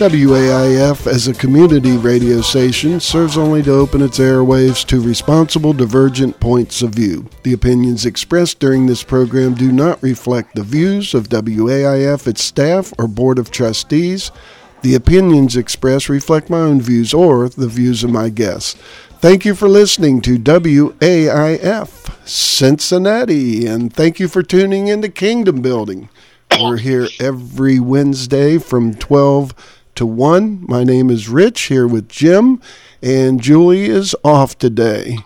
[0.00, 6.40] WAIF, as a community radio station, serves only to open its airwaves to responsible, divergent
[6.40, 7.28] points of view.
[7.42, 12.94] The opinions expressed during this program do not reflect the views of WAIF, its staff,
[12.96, 14.30] or Board of Trustees.
[14.80, 18.80] The opinions expressed reflect my own views or the views of my guests.
[19.18, 26.08] Thank you for listening to WAIF Cincinnati, and thank you for tuning into Kingdom Building.
[26.58, 29.54] We're here every Wednesday from 12
[30.00, 30.64] to 1.
[30.66, 32.62] My name is Rich here with Jim,
[33.02, 35.18] and Julie is off today.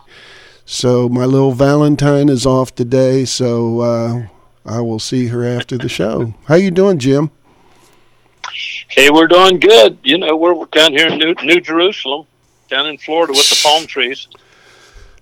[0.66, 4.26] So my little Valentine is off today, so uh,
[4.66, 6.34] I will see her after the show.
[6.46, 7.30] How you doing, Jim?
[8.88, 9.96] Hey, we're doing good.
[10.02, 12.26] You know, we're down here in New, New Jerusalem,
[12.68, 14.26] down in Florida with the palm trees.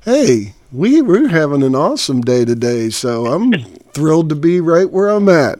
[0.00, 3.52] Hey, we we're having an awesome day today, so I'm
[3.92, 5.58] thrilled to be right where I'm at.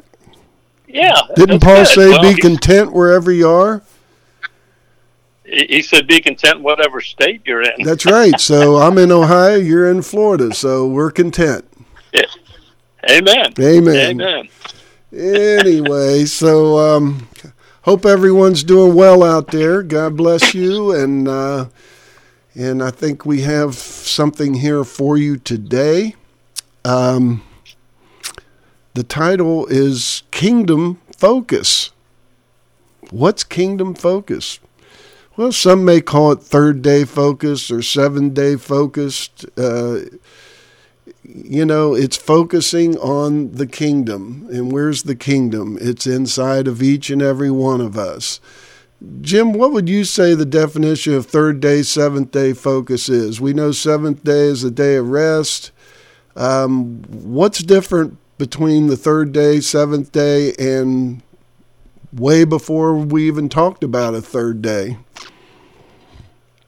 [0.93, 1.21] Yeah.
[1.35, 3.83] Didn't Paul say Well, be he- content wherever you are?
[5.45, 8.39] He he said, "Be content, whatever state you're in." That's right.
[8.41, 11.65] So I'm in Ohio, you're in Florida, so we're content.
[12.13, 12.23] Yeah.
[13.11, 13.53] Amen.
[13.59, 14.21] Amen.
[14.23, 14.49] Amen.
[15.13, 17.29] Anyway, so um,
[17.83, 19.83] hope everyone's doing well out there.
[19.83, 21.67] God bless you, and uh,
[22.55, 26.15] and I think we have something here for you today.
[26.85, 27.43] Um,
[28.95, 31.93] the title is Kingdom Focus.
[33.11, 34.61] What's Kingdom Focus?
[35.37, 39.47] Well, some may call it third day focus or seven day focused.
[39.57, 40.01] Uh,
[41.25, 44.47] you know, it's focusing on the kingdom.
[44.53, 45.79] And where's the kingdom?
[45.81, 48.41] It's inside of each and every one of us.
[49.21, 53.41] Jim, what would you say the definition of third day, seventh day focus is?
[53.41, 55.73] We know seventh day is a day of rest.
[56.37, 61.23] Um, what's different between the third day, seventh day, and
[62.13, 64.97] way before we even talked about a third day?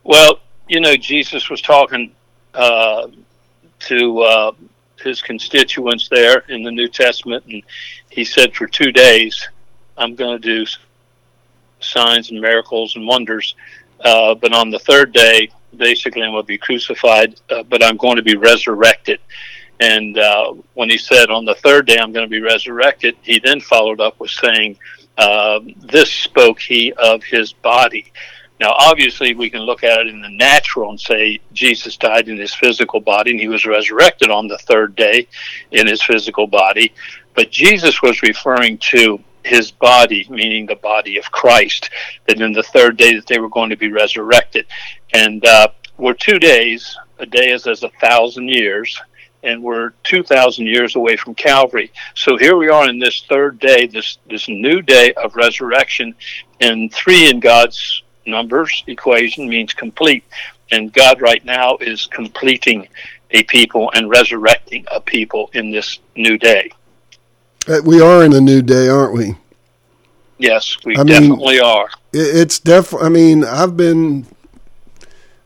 [0.04, 2.14] Well, you know, Jesus was talking
[2.54, 3.08] uh,
[3.80, 4.52] to uh,
[5.02, 7.60] his constituents there in the New Testament, and
[8.08, 9.48] he said, "For two days,
[9.98, 10.64] I'm going to do
[11.80, 13.56] signs and miracles and wonders,
[14.04, 17.96] uh, but on the third day, basically, I'm going to be crucified, uh, but I'm
[17.96, 19.18] going to be resurrected."
[19.80, 23.38] And uh, when he said, "On the third day, I'm going to be resurrected," he
[23.38, 24.78] then followed up with saying,
[25.18, 28.12] uh, "This spoke he of his body."
[28.60, 32.38] Now, obviously, we can look at it in the natural and say Jesus died in
[32.38, 35.26] his physical body and he was resurrected on the third day
[35.72, 36.94] in his physical body.
[37.34, 41.90] But Jesus was referring to his body, meaning the body of Christ,
[42.26, 44.66] that in the third day that they were going to be resurrected.
[45.12, 45.68] And uh,
[45.98, 49.00] we're two days, a day is as a thousand years,
[49.44, 51.92] and we're 2,000 years away from Calvary.
[52.14, 56.14] So here we are in this third day, this, this new day of resurrection,
[56.60, 60.24] and three in God's numbers equation means complete.
[60.70, 62.88] And God right now is completing
[63.30, 66.70] a people and resurrecting a people in this new day.
[67.68, 69.36] Uh, We are in a new day, aren't we?
[70.38, 71.88] Yes, we I mean- definitely are.
[72.12, 72.94] It's def.
[72.94, 74.26] I mean, I've been,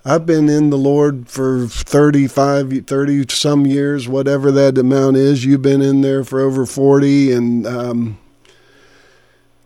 [0.05, 5.45] I've been in the Lord for 35, 30 some years, whatever that amount is.
[5.45, 8.19] You've been in there for over forty, and um,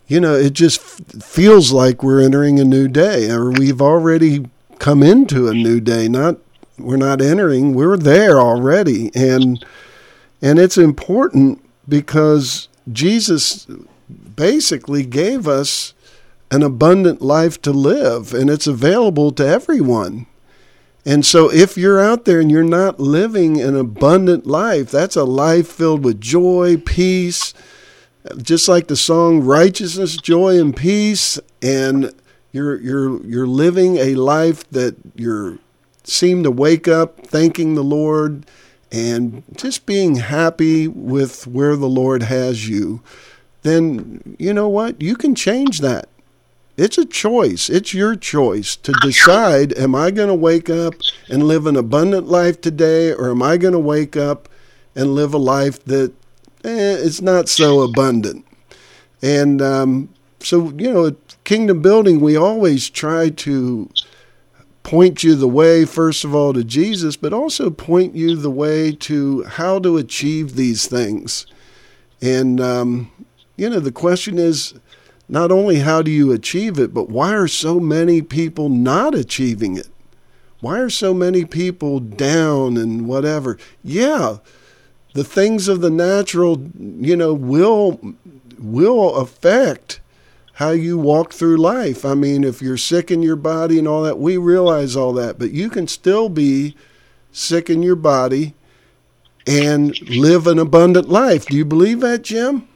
[0.08, 4.46] you know, it just feels like we're entering a new day, or we've already
[4.78, 6.08] come into a new day.
[6.08, 6.38] Not
[6.78, 9.64] we're not entering; we're there already, and
[10.40, 13.66] and it's important because Jesus
[14.34, 15.94] basically gave us
[16.52, 20.26] an abundant life to live, and it's available to everyone.
[21.04, 25.24] And so, if you're out there and you're not living an abundant life, that's a
[25.24, 27.54] life filled with joy, peace,
[28.40, 32.12] just like the song "Righteousness, Joy, and Peace." And
[32.52, 35.58] you're you're you're living a life that you're
[36.04, 38.44] seem to wake up thanking the Lord
[38.92, 43.02] and just being happy with where the Lord has you.
[43.62, 46.08] Then you know what you can change that.
[46.82, 47.70] It's a choice.
[47.70, 50.94] It's your choice to decide am I going to wake up
[51.28, 54.48] and live an abundant life today, or am I going to wake up
[54.96, 56.12] and live a life that
[56.64, 58.44] eh, is not so abundant?
[59.22, 60.08] And um,
[60.40, 63.88] so, you know, at kingdom building, we always try to
[64.82, 68.90] point you the way, first of all, to Jesus, but also point you the way
[68.90, 71.46] to how to achieve these things.
[72.20, 73.12] And, um,
[73.56, 74.74] you know, the question is,
[75.32, 79.78] not only how do you achieve it, but why are so many people not achieving
[79.78, 79.88] it?
[80.60, 83.56] Why are so many people down and whatever?
[83.82, 84.36] Yeah,
[85.14, 87.98] the things of the natural, you know, will
[88.58, 90.00] will affect
[90.56, 92.04] how you walk through life.
[92.04, 95.38] I mean, if you're sick in your body and all that, we realize all that,
[95.38, 96.76] but you can still be
[97.32, 98.52] sick in your body
[99.46, 101.46] and live an abundant life.
[101.46, 102.68] Do you believe that, Jim?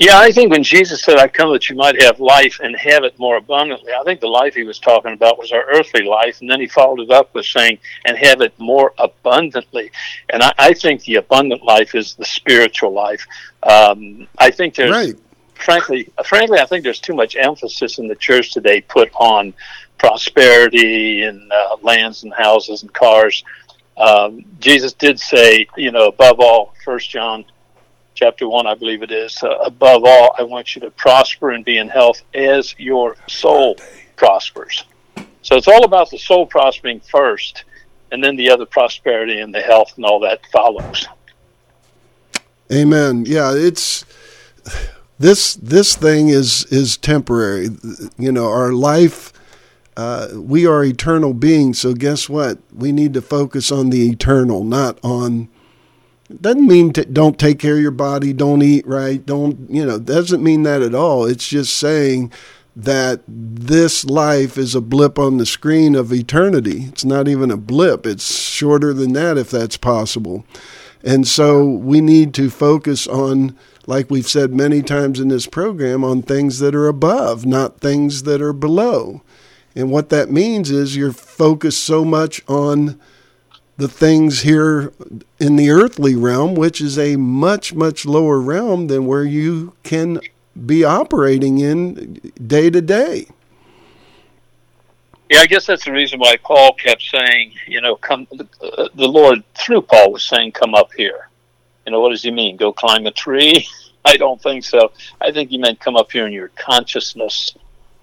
[0.00, 3.04] Yeah, I think when Jesus said, I come that you might have life and have
[3.04, 6.40] it more abundantly, I think the life he was talking about was our earthly life.
[6.40, 9.90] And then he followed it up with saying, and have it more abundantly.
[10.30, 13.26] And I, I think the abundant life is the spiritual life.
[13.62, 15.14] Um, I think there's, right.
[15.52, 19.52] frankly, frankly, I think there's too much emphasis in the church today put on
[19.98, 23.44] prosperity and uh, lands and houses and cars.
[23.98, 27.44] Um, Jesus did say, you know, above all, First John
[28.20, 29.42] chapter 1, I believe it is.
[29.42, 33.76] Uh, above all, I want you to prosper and be in health as your soul
[34.16, 34.84] prospers.
[35.40, 37.64] So it's all about the soul prospering first,
[38.12, 41.08] and then the other prosperity and the health and all that follows.
[42.70, 43.24] Amen.
[43.26, 44.04] Yeah, it's
[45.18, 47.70] this this thing is is temporary.
[48.18, 49.32] You know, our life
[49.96, 52.58] uh, we are eternal beings, so guess what?
[52.70, 55.48] We need to focus on the eternal, not on
[56.40, 60.42] doesn't mean don't take care of your body, don't eat right, don't, you know, doesn't
[60.42, 61.24] mean that at all.
[61.24, 62.32] It's just saying
[62.76, 66.84] that this life is a blip on the screen of eternity.
[66.88, 70.44] It's not even a blip, it's shorter than that if that's possible.
[71.02, 73.56] And so we need to focus on,
[73.86, 78.24] like we've said many times in this program, on things that are above, not things
[78.24, 79.22] that are below.
[79.74, 83.00] And what that means is you're focused so much on
[83.80, 84.92] the things here
[85.38, 90.20] in the earthly realm, which is a much, much lower realm than where you can
[90.66, 93.26] be operating in day to day.
[95.30, 98.26] Yeah, I guess that's the reason why Paul kept saying, you know, come.
[98.32, 101.28] Uh, the Lord through Paul was saying, "Come up here."
[101.86, 102.56] You know, what does he mean?
[102.56, 103.66] Go climb a tree?
[104.04, 104.92] I don't think so.
[105.20, 107.54] I think he meant come up here in your consciousness,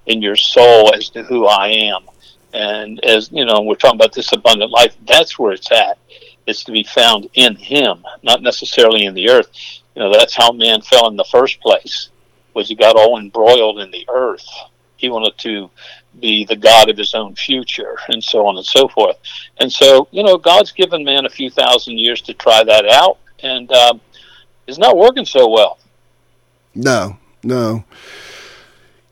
[0.06, 2.04] in your soul, as to who I am.
[2.58, 4.98] And as you know, we're talking about this abundant life.
[5.06, 6.00] That's where it's at.
[6.48, 9.52] It's to be found in Him, not necessarily in the earth.
[9.96, 12.10] You know, that's how man fell in the first place.
[12.56, 14.48] Was he got all embroiled in the earth?
[14.96, 15.70] He wanted to
[16.20, 19.18] be the God of his own future, and so on and so forth.
[19.60, 23.20] And so, you know, God's given man a few thousand years to try that out,
[23.44, 24.02] and um,
[24.66, 25.78] it's not working so well.
[26.74, 27.84] No, no.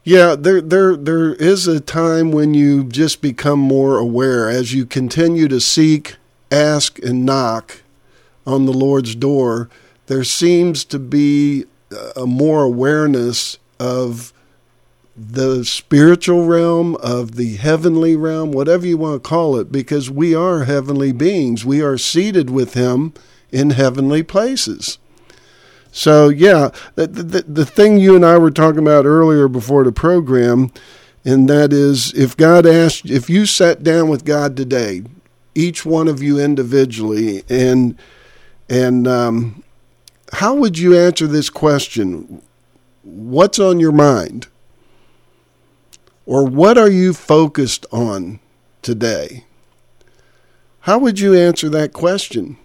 [0.07, 4.86] Yeah, there there there is a time when you just become more aware as you
[4.86, 6.18] continue to seek,
[6.52, 7.81] ask and knock
[8.46, 9.68] on the Lord's door.
[10.06, 11.66] There seems to be
[12.16, 14.31] a more awareness of
[15.18, 20.36] the spiritual realm, of the heavenly realm, whatever you want to call it, because we
[20.36, 21.66] are heavenly beings.
[21.66, 23.16] We are seated with Him
[23.51, 25.00] in heavenly places.
[25.96, 29.94] So yeah, the, the, the thing you and I were talking about earlier before the
[29.94, 30.72] program,
[31.24, 35.04] and that is if God asked, if you sat down with God today,
[35.56, 37.98] each one of you individually, and
[38.70, 39.64] and um,
[40.34, 42.42] how would you answer this question?
[43.04, 44.48] What's on your mind?
[46.25, 48.42] Or what are you focused on
[48.82, 49.46] today?
[50.82, 52.58] How would you answer that question?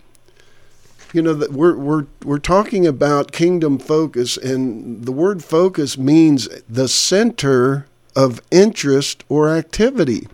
[1.12, 6.49] You know that we're we're we're talking about kingdom focus and the word focus means
[6.69, 10.29] the center of interest or activity.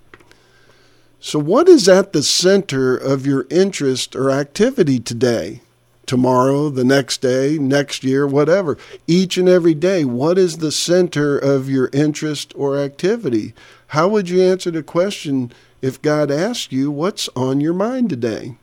[1.21, 5.63] So what is at the center of your interest or activity today?
[6.05, 8.77] Tomorrow the next day next year whatever.
[9.07, 13.55] Each and every day what is the center of your interest or activity?
[13.89, 15.53] How would you answer the question
[15.83, 18.57] if god asked you what's on your mind today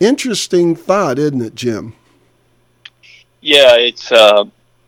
[0.00, 1.94] Interesting thought, isn't it, Jim?
[3.40, 4.44] Yeah, it's uh,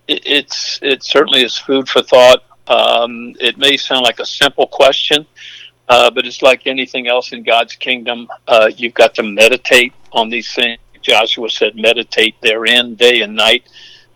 [0.07, 2.45] it, it's it certainly is food for thought.
[2.69, 5.26] Um, it may sound like a simple question,
[5.88, 8.29] uh, but it's like anything else in God's kingdom.
[8.47, 10.79] Uh, you've got to meditate on these things.
[11.02, 13.64] Joshua said, "Meditate therein day and night,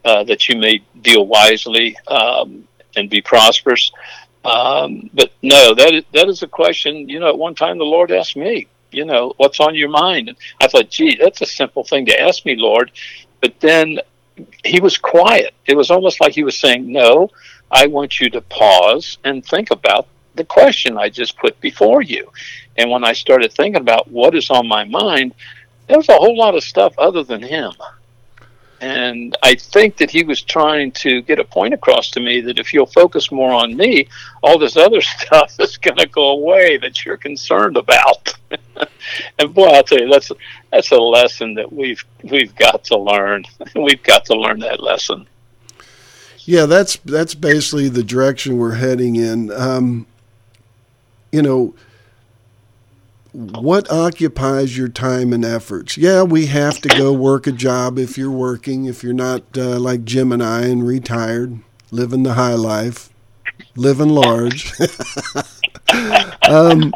[0.04, 3.90] uh, that you may deal wisely um, and be prosperous."
[4.44, 7.08] Um, but no, that is, that is a question.
[7.08, 10.28] You know, at one time the Lord asked me, you know, what's on your mind?
[10.28, 12.90] And I thought, gee, that's a simple thing to ask me, Lord.
[13.40, 13.98] But then
[14.64, 15.54] he was quiet.
[15.66, 17.30] It was almost like he was saying, no,
[17.70, 22.30] I want you to pause and think about the question I just put before you.
[22.76, 25.34] And when I started thinking about what is on my mind,
[25.86, 27.72] there was a whole lot of stuff other than him.
[28.84, 32.58] And I think that he was trying to get a point across to me that
[32.58, 34.08] if you'll focus more on me,
[34.42, 38.34] all this other stuff is going to go away that you're concerned about.
[39.38, 40.30] and boy, I'll tell you, that's
[40.70, 43.46] that's a lesson that we've we've got to learn.
[43.74, 45.26] we've got to learn that lesson.
[46.40, 49.50] Yeah, that's that's basically the direction we're heading in.
[49.50, 50.06] Um,
[51.32, 51.74] you know,
[53.34, 55.96] what occupies your time and efforts?
[55.96, 58.84] Yeah, we have to go work a job if you're working.
[58.84, 61.58] If you're not uh, like Jim and I and retired,
[61.90, 63.10] living the high life,
[63.74, 64.72] living large.
[66.48, 66.92] um,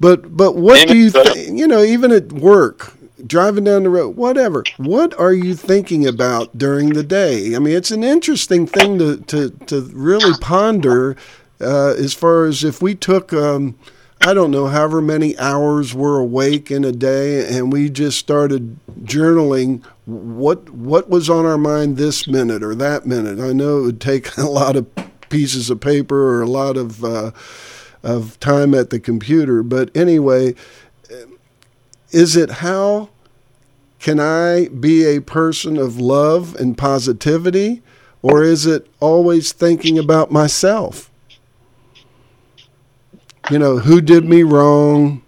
[0.00, 1.58] but but what do you think?
[1.58, 2.94] You know, even at work,
[3.26, 4.64] driving down the road, whatever.
[4.78, 7.54] What are you thinking about during the day?
[7.54, 11.16] I mean, it's an interesting thing to to to really ponder.
[11.58, 13.78] Uh, as far as if we took, um,
[14.20, 18.78] I don't know, however many hours we're awake in a day, and we just started
[19.02, 23.38] journaling what what was on our mind this minute or that minute.
[23.38, 24.86] I know it would take a lot of
[25.28, 27.30] pieces of paper or a lot of uh,
[28.02, 30.54] of time at the computer, but anyway,
[32.10, 33.10] is it how
[33.98, 37.82] can I be a person of love and positivity,
[38.22, 41.10] or is it always thinking about myself?
[43.50, 45.22] You know, who did me wrong?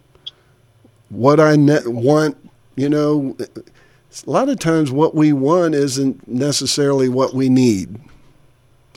[1.08, 2.37] What I ne- want,
[2.76, 3.37] you know,
[4.26, 7.98] a lot of times what we want isn't necessarily what we need.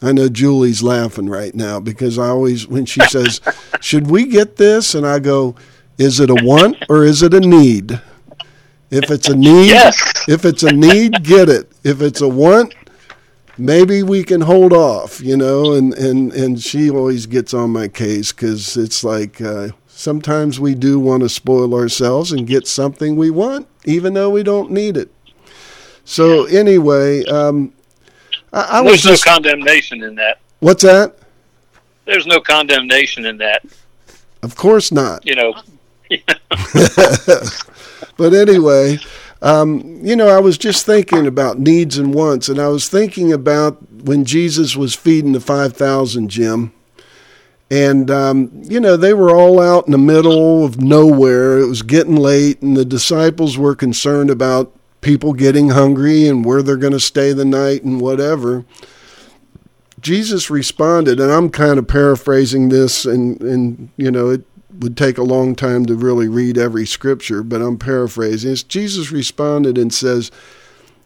[0.02, 3.40] I know Julie's laughing right now because I always, when she says,
[3.82, 4.96] Should we get this?
[4.96, 5.56] And I go,
[6.00, 8.02] Is it a want or is it a need?
[8.90, 10.28] If it's a need, yes.
[10.28, 11.72] if it's a need, get it.
[11.84, 12.74] If it's a want,
[13.62, 15.74] maybe we can hold off, you know.
[15.74, 20.76] And and and she always gets on my case because it's like uh, sometimes we
[20.76, 24.98] do want to spoil ourselves and get something we want, even though we don't need
[24.98, 25.12] it.
[26.04, 27.74] So anyway, um,
[28.52, 30.40] I, I There's was just, no condemnation in that.
[30.60, 31.16] what's that?
[32.06, 33.64] There's no condemnation in that.
[34.42, 35.26] Of course not.
[35.26, 35.54] You know,
[38.18, 38.98] but anyway,
[39.42, 43.34] um, you know, I was just thinking about needs and wants, and I was thinking
[43.34, 46.72] about when Jesus was feeding the 5,000, Jim.
[47.72, 51.58] And, um, you know, they were all out in the middle of nowhere.
[51.58, 56.62] It was getting late, and the disciples were concerned about people getting hungry and where
[56.62, 58.66] they're going to stay the night and whatever.
[60.02, 64.46] Jesus responded, and I'm kind of paraphrasing this, and, and you know, it
[64.80, 68.52] would take a long time to really read every scripture, but I'm paraphrasing.
[68.52, 70.32] It's Jesus responded and says,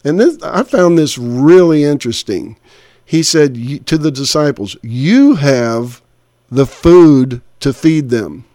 [0.05, 2.57] and this, I found this really interesting.
[3.03, 6.01] He said to the disciples, You have
[6.49, 8.45] the food to feed them.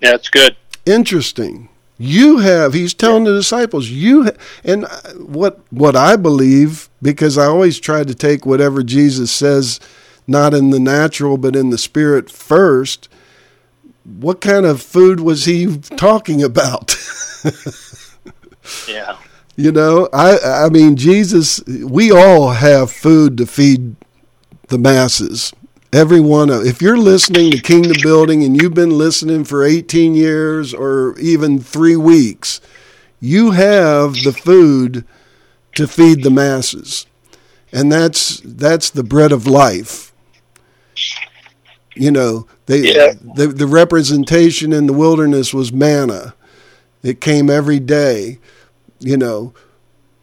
[0.00, 0.56] yeah, it's good.
[0.84, 1.68] Interesting.
[1.98, 2.74] You have.
[2.74, 3.88] He's telling the disciples.
[3.90, 4.32] You ha-
[4.64, 9.78] and uh, what what I believe because I always try to take whatever Jesus says,
[10.26, 13.08] not in the natural but in the spirit first.
[14.04, 16.96] What kind of food was he talking about?
[18.88, 19.16] Yeah.
[19.56, 21.62] You know, I I mean Jesus.
[21.66, 23.96] We all have food to feed
[24.68, 25.52] the masses.
[25.92, 30.14] Every one of if you're listening to Kingdom Building and you've been listening for 18
[30.14, 32.60] years or even three weeks,
[33.20, 35.04] you have the food
[35.74, 37.06] to feed the masses,
[37.72, 40.11] and that's that's the bread of life.
[41.94, 43.14] You know, they Yeah.
[43.34, 46.34] the the representation in the wilderness was manna.
[47.02, 48.38] It came every day,
[49.00, 49.52] you know,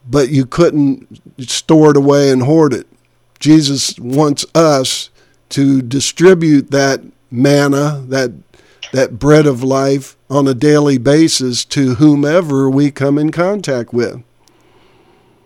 [0.10, 2.88] but you couldn't store it away and hoard it.
[3.40, 5.10] Jesus wants us
[5.50, 8.32] to distribute that manna, that
[8.92, 14.24] that bread of life on a daily basis to whomever we come in contact with.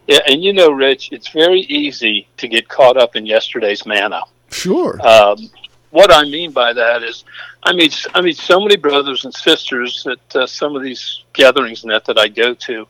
[0.07, 4.21] Yeah, and you know, Rich, it's very easy to get caught up in yesterday's manna.
[4.53, 4.99] Sure.
[5.05, 5.49] Um,
[5.89, 7.23] what I mean by that is,
[7.63, 11.85] I mean, I mean, so many brothers and sisters at uh, some of these gatherings
[11.85, 12.87] net that I go to,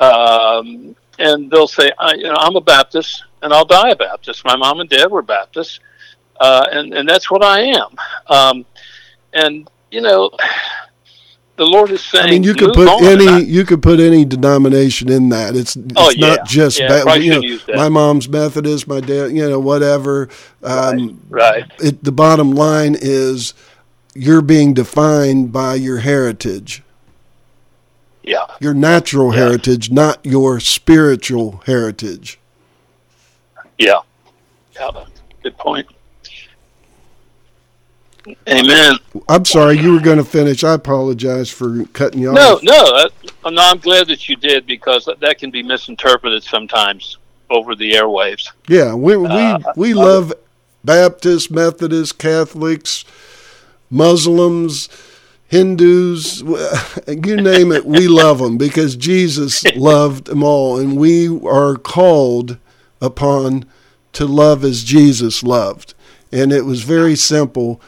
[0.00, 4.44] um, and they'll say, I, you know, I'm a Baptist, and I'll die a Baptist.
[4.44, 5.80] My mom and dad were Baptists,
[6.38, 7.96] uh, and and that's what I am.
[8.26, 8.66] Um,
[9.32, 10.30] and you know,
[11.56, 15.10] the Lord is saying, I mean, you could put any you could put any denomination
[15.10, 15.54] in that.
[15.54, 16.34] It's it's Oh, yeah.
[16.34, 17.76] not just Yeah, ba- you know, shouldn't use that.
[17.76, 20.28] my mom's Methodist, my dad, you know, whatever.
[20.62, 21.64] Um, right.
[21.80, 23.54] it, the bottom line is
[24.14, 26.82] you're being defined by your heritage,
[28.22, 28.46] Yeah.
[28.60, 29.40] your natural Yeah.
[29.40, 32.38] heritage, not your spiritual heritage.
[33.78, 34.00] Yeah.
[34.74, 34.90] Yeah.
[35.42, 35.86] Good point.
[38.48, 38.96] Amen.
[39.28, 40.64] I'm sorry, you were going to finish.
[40.64, 42.62] I apologize for cutting you No, off.
[42.62, 43.12] no, that,
[43.44, 43.62] no.
[43.62, 47.18] I'm glad that you did because that can be misinterpreted sometimes
[47.50, 48.50] over the airwaves.
[48.68, 50.32] Yeah, we we Uh, we love
[50.84, 53.04] Baptists, Methodists, Catholics,
[53.90, 54.88] Muslims,
[55.48, 56.40] Hindus,
[57.08, 62.58] you name it, we love them because Jesus loved them all, and we are called
[63.00, 63.64] upon
[64.14, 65.94] to love as Jesus loved.
[66.32, 67.80] And it was very simple.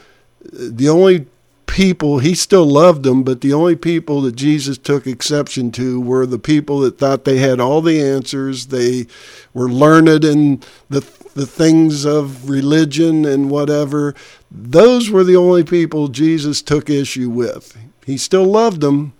[0.51, 1.27] The only
[1.67, 6.25] people, he still loved them, but the only people that Jesus took exception to were
[6.25, 8.67] the people that thought they had all the answers.
[8.67, 9.05] They
[9.53, 11.01] were learned in the,
[11.35, 14.15] the things of religion and whatever.
[14.49, 17.77] Those were the only people Jesus took issue with.
[18.05, 19.13] He still loved them,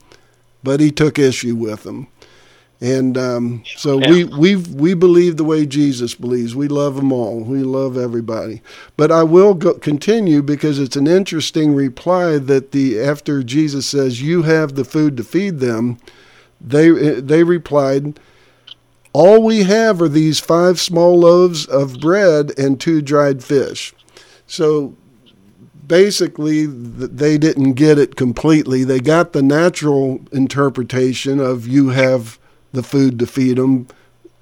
[0.64, 2.08] but he took issue with them.
[2.80, 4.12] And um, so yeah.
[4.12, 6.56] we we we believe the way Jesus believes.
[6.56, 7.40] We love them all.
[7.40, 8.62] We love everybody.
[8.96, 14.22] But I will go, continue because it's an interesting reply that the after Jesus says,
[14.22, 15.98] "You have the food to feed them,"
[16.62, 18.20] they they replied,
[19.12, 23.92] "All we have are these five small loaves of bread and two dried fish."
[24.46, 24.96] So
[25.88, 28.84] basically they didn't get it completely.
[28.84, 32.38] They got the natural interpretation of you have
[32.78, 33.88] the food to feed them,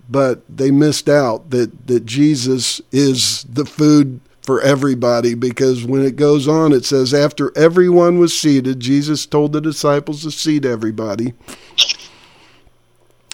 [0.09, 6.17] but they missed out that, that Jesus is the food for everybody because when it
[6.17, 11.33] goes on, it says, after everyone was seated, Jesus told the disciples to seat everybody.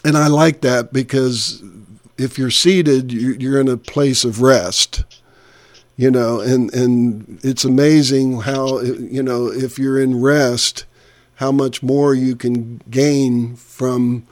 [0.05, 1.63] And I like that because
[2.17, 5.03] if you're seated, you're in a place of rest
[5.98, 10.86] you know and and it's amazing how you know if you're in rest
[11.36, 14.25] how much more you can gain from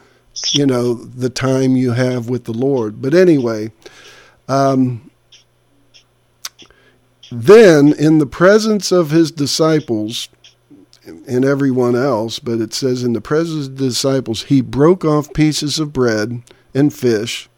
[0.51, 3.01] you know, the time you have with the Lord.
[3.01, 3.71] But anyway,
[4.47, 5.09] um,
[7.31, 10.29] then in the presence of his disciples
[11.05, 15.33] and everyone else, but it says in the presence of the disciples, he broke off
[15.33, 16.41] pieces of bread
[16.73, 17.49] and fish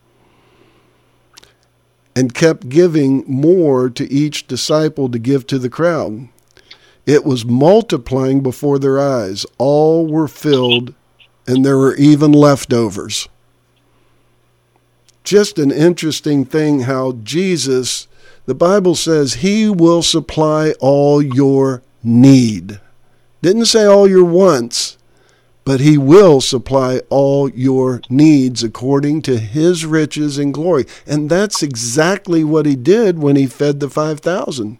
[2.15, 6.27] and kept giving more to each disciple to give to the crowd.
[7.05, 9.45] It was multiplying before their eyes.
[9.57, 10.93] All were filled
[11.51, 13.27] and there were even leftovers.
[15.23, 18.07] Just an interesting thing how Jesus,
[18.45, 22.79] the Bible says, He will supply all your need.
[23.41, 24.97] Didn't say all your wants,
[25.65, 30.85] but He will supply all your needs according to His riches and glory.
[31.05, 34.79] And that's exactly what He did when He fed the 5,000.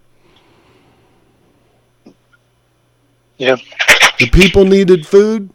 [3.37, 3.57] Yeah.
[4.19, 5.49] The people needed food.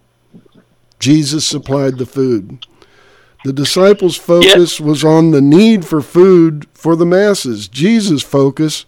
[0.98, 2.64] Jesus supplied the food.
[3.44, 4.88] The disciples' focus yep.
[4.88, 7.68] was on the need for food for the masses.
[7.68, 8.86] Jesus' focus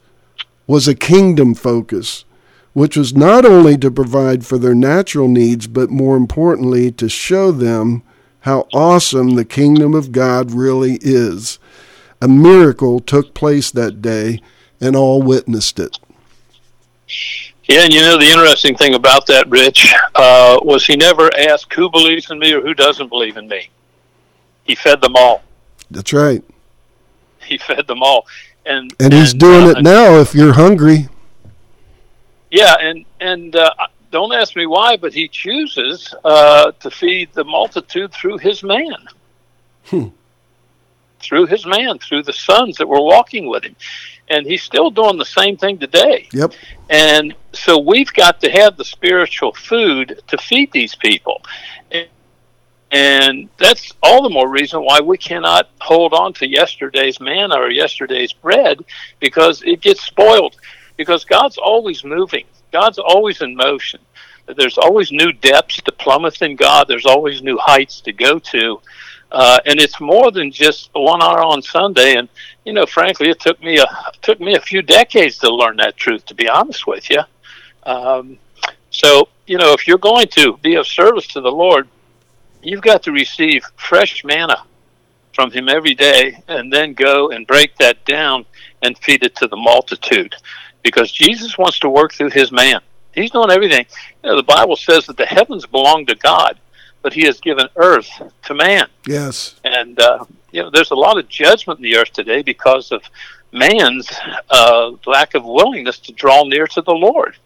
[0.67, 2.25] was a kingdom focus,
[2.73, 7.53] which was not only to provide for their natural needs, but more importantly, to show
[7.53, 8.03] them
[8.41, 11.59] how awesome the kingdom of God really is.
[12.21, 14.41] A miracle took place that day,
[14.81, 15.99] and all witnessed it.
[17.69, 21.73] Yeah, and you know the interesting thing about that, Rich, uh, was he never asked
[21.75, 23.69] who believes in me or who doesn't believe in me.
[24.65, 25.43] He fed them all.
[25.91, 26.43] That's right.
[27.45, 28.27] He fed them all,
[28.65, 30.19] and and he's doing uh, it now.
[30.19, 31.09] If you're hungry.
[32.51, 33.71] Yeah, and and uh,
[34.11, 38.97] don't ask me why, but he chooses uh, to feed the multitude through his man.
[39.85, 40.09] Hmm.
[41.21, 43.77] Through his man, through the sons that were walking with him
[44.31, 46.29] and he's still doing the same thing today.
[46.33, 46.53] Yep.
[46.91, 51.43] And so we've got to have the spiritual food to feed these people.
[52.91, 57.71] And that's all the more reason why we cannot hold on to yesterday's manna or
[57.71, 58.83] yesterday's bread
[59.21, 60.57] because it gets spoiled.
[60.97, 64.01] Because God's always moving, God's always in motion.
[64.57, 68.81] There's always new depths to plummet in God, there's always new heights to go to.
[69.31, 72.17] Uh, and it's more than just one hour on Sunday.
[72.17, 72.29] And
[72.65, 73.87] you know, frankly, it took me a
[74.23, 76.25] took me a few decades to learn that truth.
[76.27, 77.21] To be honest with you,
[77.85, 78.39] um,
[78.91, 81.89] so you know, if you're going to be of service to the Lord,
[82.63, 84.65] you've got to receive fresh manna
[85.35, 88.45] from Him every day, and then go and break that down
[88.83, 90.35] and feed it to the multitude,
[90.83, 92.81] because Jesus wants to work through His man.
[93.13, 93.87] He's doing everything.
[94.23, 96.59] You know, the Bible says that the heavens belong to God
[97.03, 98.11] but he has given earth
[98.45, 98.89] to man.
[99.07, 99.55] Yes.
[99.65, 103.03] And, uh, you know, there's a lot of judgment in the earth today because of
[103.53, 104.11] man's
[104.51, 107.37] uh, lack of willingness to draw near to the Lord.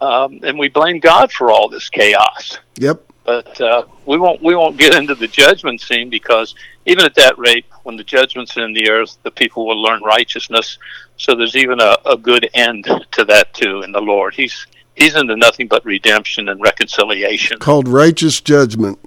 [0.00, 2.58] Um, and we blame God for all this chaos.
[2.76, 3.02] Yep.
[3.24, 6.54] But uh, we won't we won't get into the judgment scene because
[6.84, 10.78] even at that rate, when the judgment's in the earth, the people will learn righteousness.
[11.16, 14.34] So there's even a, a good end to that too in the Lord.
[14.34, 17.58] He's he's into nothing but redemption and reconciliation.
[17.58, 18.98] Called righteous judgment.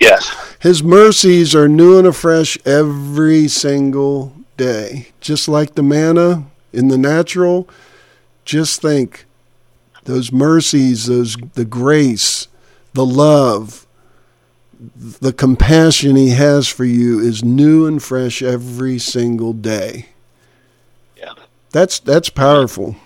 [0.00, 0.56] Yes.
[0.60, 5.08] His mercies are new and afresh every single day.
[5.20, 7.68] Just like the manna in the natural,
[8.44, 9.26] just think
[10.04, 12.48] those mercies, those the grace,
[12.94, 13.86] the love,
[14.96, 20.06] the compassion he has for you is new and fresh every single day.
[21.16, 21.34] Yeah.
[21.72, 22.96] That's that's powerful.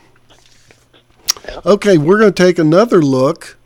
[1.67, 3.59] Okay, we're going to take another look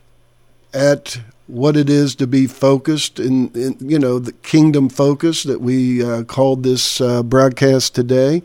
[0.72, 5.60] at what it is to be focused in, in you know the kingdom focus that
[5.60, 8.42] we uh, called this uh, broadcast today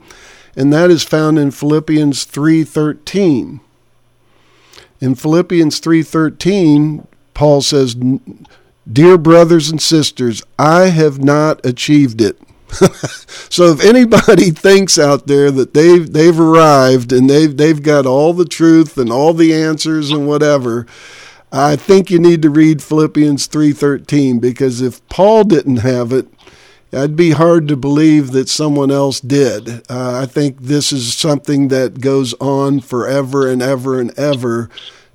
[0.56, 3.62] and that is found in Philippians 3:13
[4.99, 7.95] in Philippians 3:13 Paul says
[8.91, 12.38] dear brothers and sisters I have not achieved it
[13.49, 18.34] so if anybody thinks out there that they've they've arrived and they've they've got all
[18.34, 20.86] the truth and all the answers and whatever
[21.51, 26.27] I think you need to read Philippians 3:13 because if Paul didn't have it,
[26.91, 29.82] it'd be hard to believe that someone else did.
[29.89, 34.69] Uh, I think this is something that goes on forever and ever and ever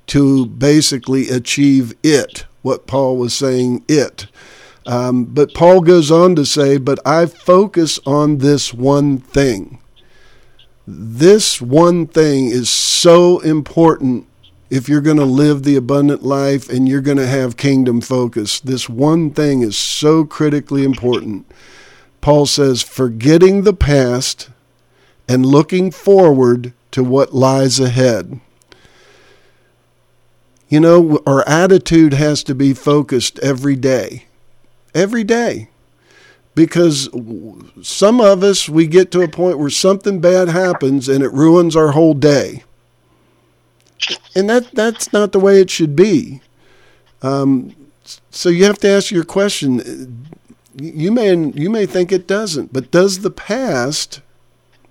[0.07, 4.27] to basically achieve it, what Paul was saying it.
[4.85, 9.79] Um, but Paul goes on to say, But I focus on this one thing.
[10.87, 14.27] This one thing is so important
[14.69, 18.59] if you're going to live the abundant life and you're going to have kingdom focus,
[18.59, 21.45] this one thing is so critically important.
[22.21, 24.49] Paul says, forgetting the past
[25.27, 28.39] and looking forward to what lies ahead.
[30.67, 34.25] You know, our attitude has to be focused every day.
[34.95, 35.69] Every day.
[36.55, 37.09] Because
[37.83, 41.75] some of us, we get to a point where something bad happens and it ruins
[41.75, 42.63] our whole day
[44.35, 46.41] and that that's not the way it should be.
[47.21, 47.75] Um,
[48.29, 50.27] so you have to ask your question.
[50.75, 54.21] You may you may think it doesn't, but does the past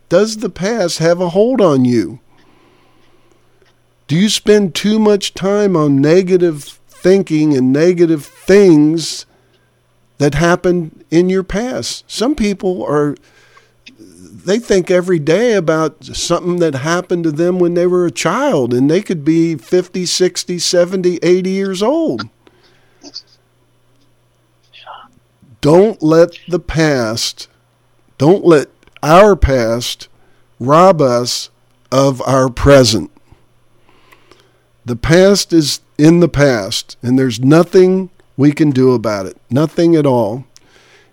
[0.08, 2.20] does the past have a hold on you?
[4.06, 9.26] Do you spend too much time on negative thinking and negative things
[10.18, 12.04] that happened in your past?
[12.10, 13.16] Some people are
[14.44, 18.74] they think every day about something that happened to them when they were a child
[18.74, 22.28] and they could be 50, 60, 70, 80 years old.
[25.60, 27.48] Don't let the past,
[28.18, 28.68] don't let
[29.02, 30.08] our past
[30.60, 31.48] rob us
[31.90, 33.10] of our present.
[34.84, 39.36] The past is in the past, and there's nothing we can do about it.
[39.50, 40.44] Nothing at all.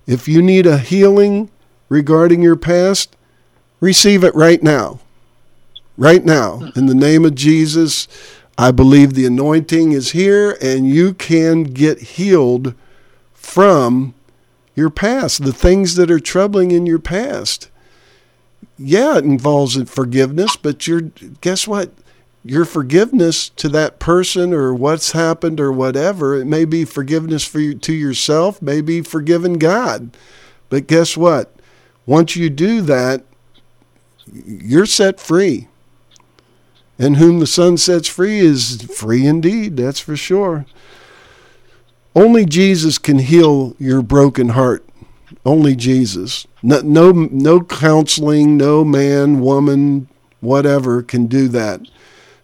[0.07, 1.49] If you need a healing
[1.89, 3.15] regarding your past,
[3.79, 4.99] receive it right now.
[5.97, 6.71] Right now.
[6.75, 8.07] In the name of Jesus,
[8.57, 12.73] I believe the anointing is here and you can get healed
[13.33, 14.13] from
[14.75, 17.69] your past, the things that are troubling in your past.
[18.77, 21.91] Yeah, it involves forgiveness, but you're guess what?
[22.43, 27.59] Your forgiveness to that person or what's happened or whatever, it may be forgiveness for
[27.59, 30.15] you, to yourself, maybe forgiving God.
[30.69, 31.53] But guess what?
[32.05, 33.23] Once you do that,
[34.33, 35.67] you're set free.
[36.97, 40.65] And whom the Son sets free is free indeed, that's for sure.
[42.15, 44.85] Only Jesus can heal your broken heart.
[45.45, 46.45] Only Jesus.
[46.61, 50.07] No, no, no counseling, no man, woman,
[50.41, 51.81] whatever can do that.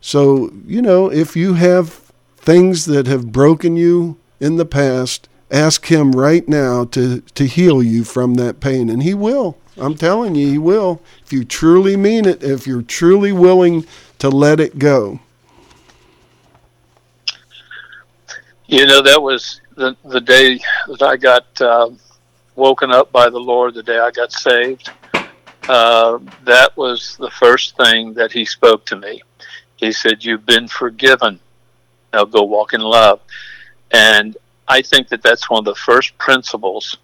[0.07, 1.89] So, you know, if you have
[2.37, 7.83] things that have broken you in the past, ask Him right now to, to heal
[7.83, 9.57] you from that pain, and He will.
[9.75, 11.01] I'm telling you, He will.
[11.25, 13.85] If you truly mean it, if you're truly willing
[14.19, 15.19] to let it go.
[18.67, 21.89] You know, that was the, the day that I got uh,
[22.55, 24.89] woken up by the Lord, the day I got saved.
[25.67, 29.21] Uh, that was the first thing that He spoke to me.
[29.77, 31.39] He said, You've been forgiven.
[32.13, 33.21] Now go walk in love.
[33.91, 34.35] And
[34.67, 36.97] I think that that's one of the first principles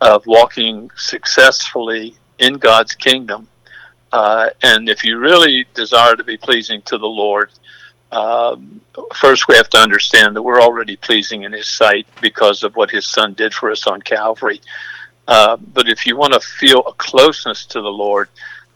[0.00, 3.48] of walking successfully in God's kingdom.
[4.12, 7.50] Uh, and if you really desire to be pleasing to the Lord,
[8.12, 8.80] um,
[9.14, 12.90] first we have to understand that we're already pleasing in His sight because of what
[12.90, 14.60] His Son did for us on Calvary.
[15.28, 18.28] Uh, but if you want to feel a closeness to the Lord,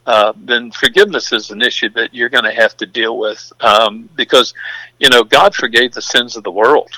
[0.07, 4.09] uh, then forgiveness is an issue that you're going to have to deal with um,
[4.17, 4.55] because,
[4.99, 6.91] you know, God forgave the sins of the world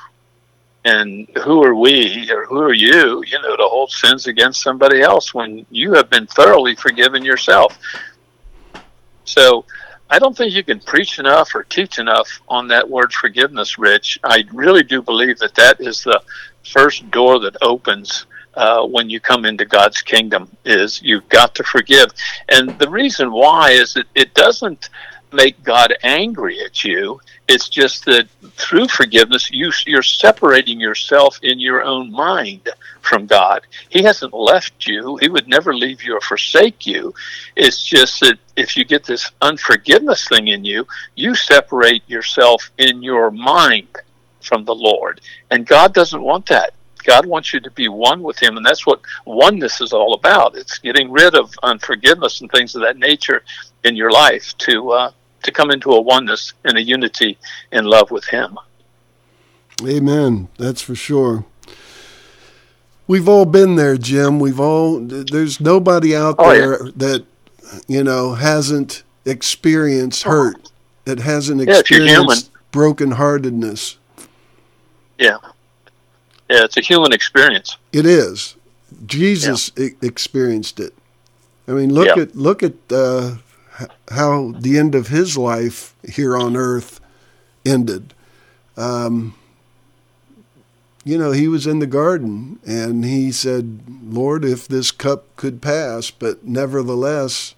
[0.85, 5.01] and who are we or who are you, you know, to hold sins against somebody
[5.01, 7.79] else when you have been thoroughly forgiven yourself?
[9.25, 9.65] So
[10.11, 14.19] I don't think you can preach enough or teach enough on that word forgiveness, Rich.
[14.25, 16.21] I really do believe that that is the
[16.65, 21.65] first door that opens uh, when you come into God's kingdom is you've got to
[21.65, 22.11] forgive.
[22.49, 24.89] And the reason why is that it doesn't
[25.33, 27.21] make God angry at you.
[27.49, 32.69] It's just that through forgiveness, you, you're separating yourself in your own mind
[33.01, 33.63] from God.
[33.89, 35.17] He hasn't left you.
[35.17, 37.15] He would never leave you or forsake you.
[37.57, 43.03] It's just that if you get this unforgiveness thing in you, you separate yourself in
[43.03, 43.89] your mind
[44.41, 45.21] from the Lord.
[45.51, 46.75] And God doesn't want that.
[47.05, 50.57] God wants you to be one with Him, and that's what oneness is all about.
[50.57, 53.43] It's getting rid of unforgiveness and things of that nature
[53.85, 55.11] in your life to uh,
[55.43, 57.39] to come into a oneness and a unity
[57.73, 58.59] in love with Him.
[59.85, 60.49] Amen.
[60.59, 61.45] That's for sure.
[63.07, 64.39] We've all been there, Jim.
[64.39, 65.01] We've all.
[65.01, 66.93] There's nobody out oh, there yeah.
[66.97, 67.25] that
[67.89, 70.71] you know hasn't experienced hurt,
[71.05, 73.97] that hasn't experienced yeah, brokenheartedness.
[75.19, 75.39] Yeah.
[76.53, 77.79] Yeah, it's a human experience.
[77.93, 78.57] It is.
[79.07, 79.89] Jesus yeah.
[80.03, 80.93] experienced it.
[81.67, 82.25] I mean, look yeah.
[82.25, 83.37] at look at uh,
[84.11, 87.01] how the end of his life here on earth
[87.65, 88.13] ended.
[88.77, 89.35] Um,
[91.05, 95.61] you know, he was in the garden and he said, Lord, if this cup could
[95.61, 97.55] pass, but nevertheless,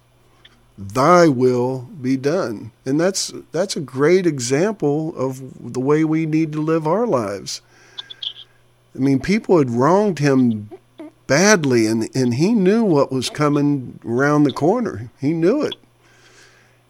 [0.77, 2.71] thy will be done.
[2.85, 7.61] And that's, that's a great example of the way we need to live our lives.
[8.95, 10.69] I mean, people had wronged him
[11.27, 15.11] badly and, and he knew what was coming around the corner.
[15.19, 15.75] He knew it.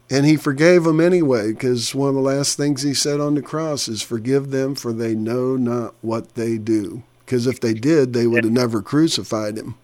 [0.08, 3.42] And he forgave them anyway, because one of the last things he said on the
[3.42, 7.02] cross is, Forgive them, for they know not what they do.
[7.24, 9.74] Because if they did, they would have never crucified him.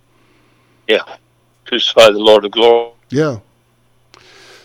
[0.87, 1.17] Yeah.
[1.65, 2.93] Crucify the Lord of glory.
[3.11, 3.41] Yeah.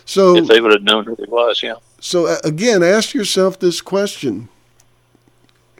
[0.04, 1.74] So if they would have known who he was, yeah.
[2.00, 4.48] So again, ask yourself this question.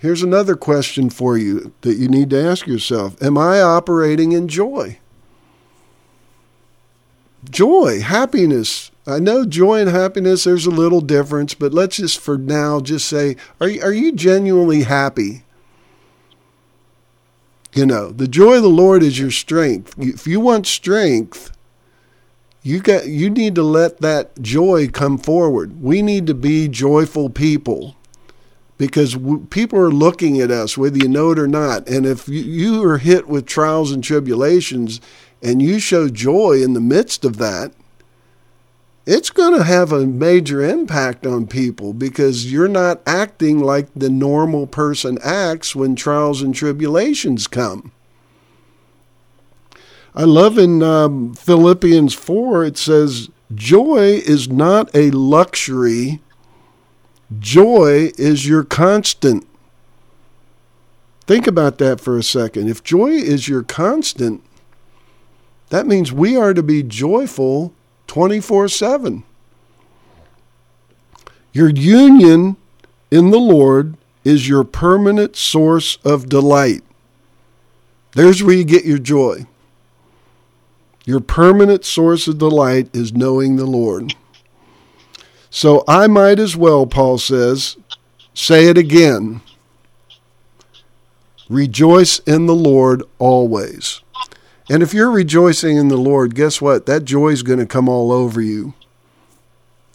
[0.00, 4.48] Here's another question for you that you need to ask yourself Am I operating in
[4.48, 4.98] joy?
[7.50, 12.36] Joy, happiness, I know joy and happiness, there's a little difference, but let's just for
[12.36, 15.44] now just say, are you, are you genuinely happy?
[17.72, 19.94] You know, the joy of the Lord is your strength.
[19.98, 21.56] If you want strength,
[22.62, 25.80] you got you need to let that joy come forward.
[25.80, 27.96] We need to be joyful people
[28.78, 29.18] because
[29.50, 31.88] people are looking at us whether you know it or not.
[31.88, 35.00] And if you, you are hit with trials and tribulations
[35.42, 37.72] and you show joy in the midst of that,
[39.04, 44.10] it's going to have a major impact on people because you're not acting like the
[44.10, 47.90] normal person acts when trials and tribulations come.
[50.14, 56.20] I love in um, Philippians 4, it says, Joy is not a luxury,
[57.36, 59.46] joy is your constant.
[61.26, 62.68] Think about that for a second.
[62.68, 64.42] If joy is your constant,
[65.70, 67.74] that means we are to be joyful
[68.06, 69.24] 24 7.
[71.52, 72.56] Your union
[73.10, 76.82] in the Lord is your permanent source of delight.
[78.12, 79.46] There's where you get your joy.
[81.04, 84.14] Your permanent source of delight is knowing the Lord.
[85.50, 87.76] So I might as well, Paul says,
[88.34, 89.40] say it again.
[91.48, 94.02] Rejoice in the Lord always.
[94.70, 96.84] And if you're rejoicing in the Lord, guess what?
[96.86, 98.74] That joy is going to come all over you.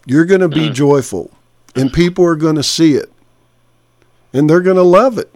[0.04, 0.74] You're going to be mm.
[0.74, 1.30] joyful,
[1.74, 3.10] and people are going to see it,
[4.32, 5.32] and they're going to love it.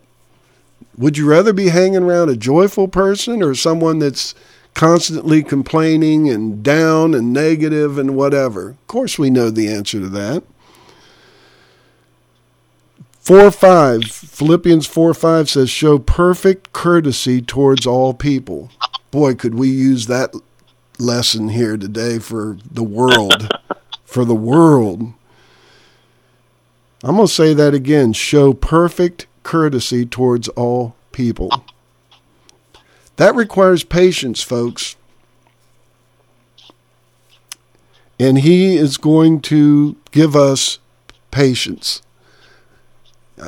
[0.99, 4.35] Would you rather be hanging around a joyful person or someone that's
[4.79, 8.71] constantly complaining and down and negative and whatever?
[8.71, 10.45] Of course, we know the answer to that.
[13.21, 18.71] 4 5, Philippians 4 5 says, Show perfect courtesy towards all people
[19.11, 20.35] boy, could we use that
[20.99, 23.49] lesson here today for the world.
[24.05, 25.13] for the world.
[27.05, 31.65] I'm going to say that again show perfect courtesy towards all people.
[33.19, 34.97] That requires patience, folks.
[38.19, 40.81] And He is going to give us
[41.31, 42.03] patience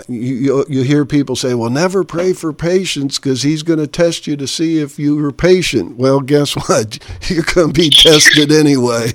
[0.09, 4.27] you, you hear people say, well, never pray for patience because he's going to test
[4.27, 5.97] you to see if you are patient.
[5.97, 6.99] Well, guess what?
[7.29, 9.13] You're going to be tested anyway.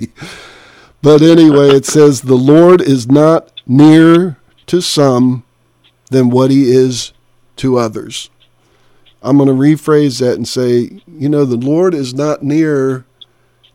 [1.02, 5.44] But anyway, it says, the Lord is not near to some
[6.10, 7.12] than what he is
[7.56, 8.30] to others.
[9.22, 13.04] I'm going to rephrase that and say, you know, the Lord is not near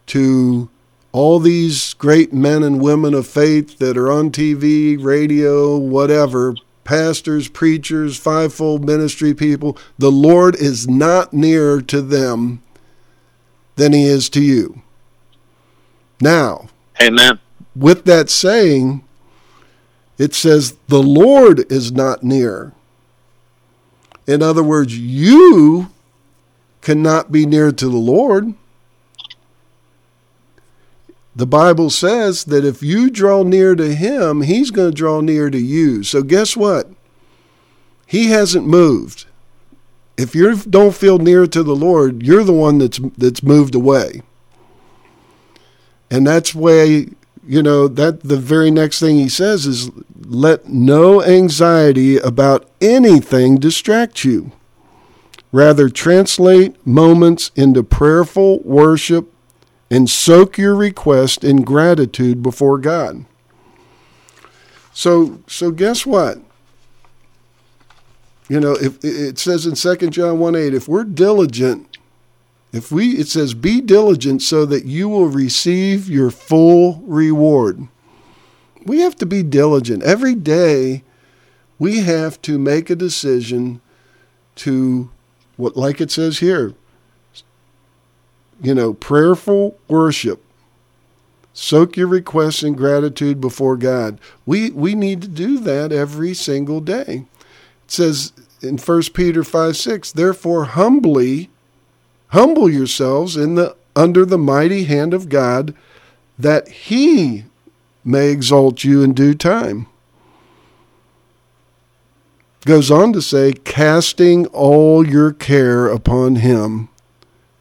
[0.08, 0.70] to
[1.12, 7.48] all these great men and women of faith that are on TV, radio, whatever, pastors,
[7.48, 12.62] preachers, fivefold ministry people, the Lord is not nearer to them
[13.76, 14.82] than he is to you.
[16.22, 16.70] Now,
[17.02, 17.40] Amen.
[17.76, 19.04] with that saying,
[20.18, 22.74] it says, the Lord is not near.
[24.28, 25.92] In other words, you
[26.82, 28.54] cannot be near to the Lord.
[31.36, 35.50] The Bible says that if you draw near to Him, He's going to draw near
[35.50, 36.04] to you.
[36.04, 36.90] So, guess what?
[38.06, 39.26] He hasn't moved.
[40.18, 44.22] If you don't feel near to the Lord, you're the one that's that's moved away.
[46.12, 47.08] And that's why
[47.46, 49.90] you know that the very next thing he says is
[50.26, 54.52] let no anxiety about anything distract you.
[55.52, 59.34] Rather translate moments into prayerful worship
[59.90, 63.26] and soak your request in gratitude before god.
[64.94, 66.40] So so guess what?
[68.48, 71.98] You know if it says in 2 john 1 8 if we're diligent
[72.72, 77.88] if we, it says, be diligent so that you will receive your full reward.
[78.86, 80.04] We have to be diligent.
[80.04, 81.04] Every day,
[81.78, 83.82] we have to make a decision
[84.56, 85.10] to,
[85.58, 86.74] what, like it says here,
[88.62, 90.44] you know, prayerful worship.
[91.54, 94.20] Soak your requests in gratitude before God.
[94.46, 97.26] We, we need to do that every single day.
[97.84, 98.32] It says
[98.62, 101.50] in 1 Peter 5 6, therefore, humbly
[102.32, 105.74] Humble yourselves in the under the mighty hand of God,
[106.40, 107.44] that he
[108.04, 109.88] may exalt you in due time.
[112.66, 116.90] Goes on to say, casting all your care upon him,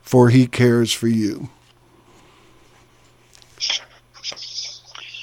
[0.02, 1.48] for he cares for you.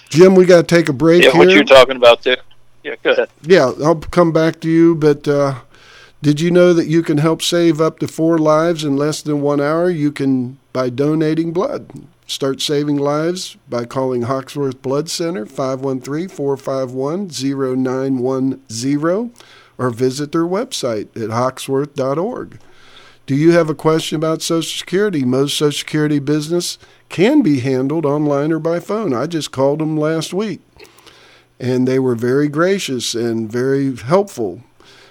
[0.09, 1.39] Jim, we got to take a break yeah, here.
[1.39, 2.37] what you're talking about there.
[2.83, 3.29] Yeah, go ahead.
[3.43, 5.55] Yeah, I'll come back to you, but uh,
[6.21, 9.41] did you know that you can help save up to four lives in less than
[9.41, 9.89] one hour?
[9.89, 11.89] You can by donating blood.
[12.25, 19.33] Start saving lives by calling Hoxworth Blood Center 513 451 0910
[19.77, 22.59] or visit their website at hoxworth.org.
[23.25, 25.23] Do you have a question about Social Security?
[25.23, 26.77] Most Social Security business
[27.09, 29.13] can be handled online or by phone.
[29.13, 30.61] I just called them last week
[31.59, 34.63] and they were very gracious and very helpful.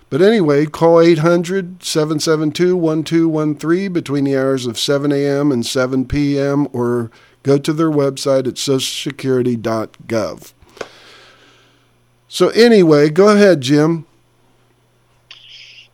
[0.08, 5.50] But anyway, call 800 772 1213 between the hours of 7 a.m.
[5.50, 6.68] and 7 p.m.
[6.72, 7.10] or
[7.42, 10.52] go to their website at socialsecurity.gov.
[12.28, 14.06] So, anyway, go ahead, Jim.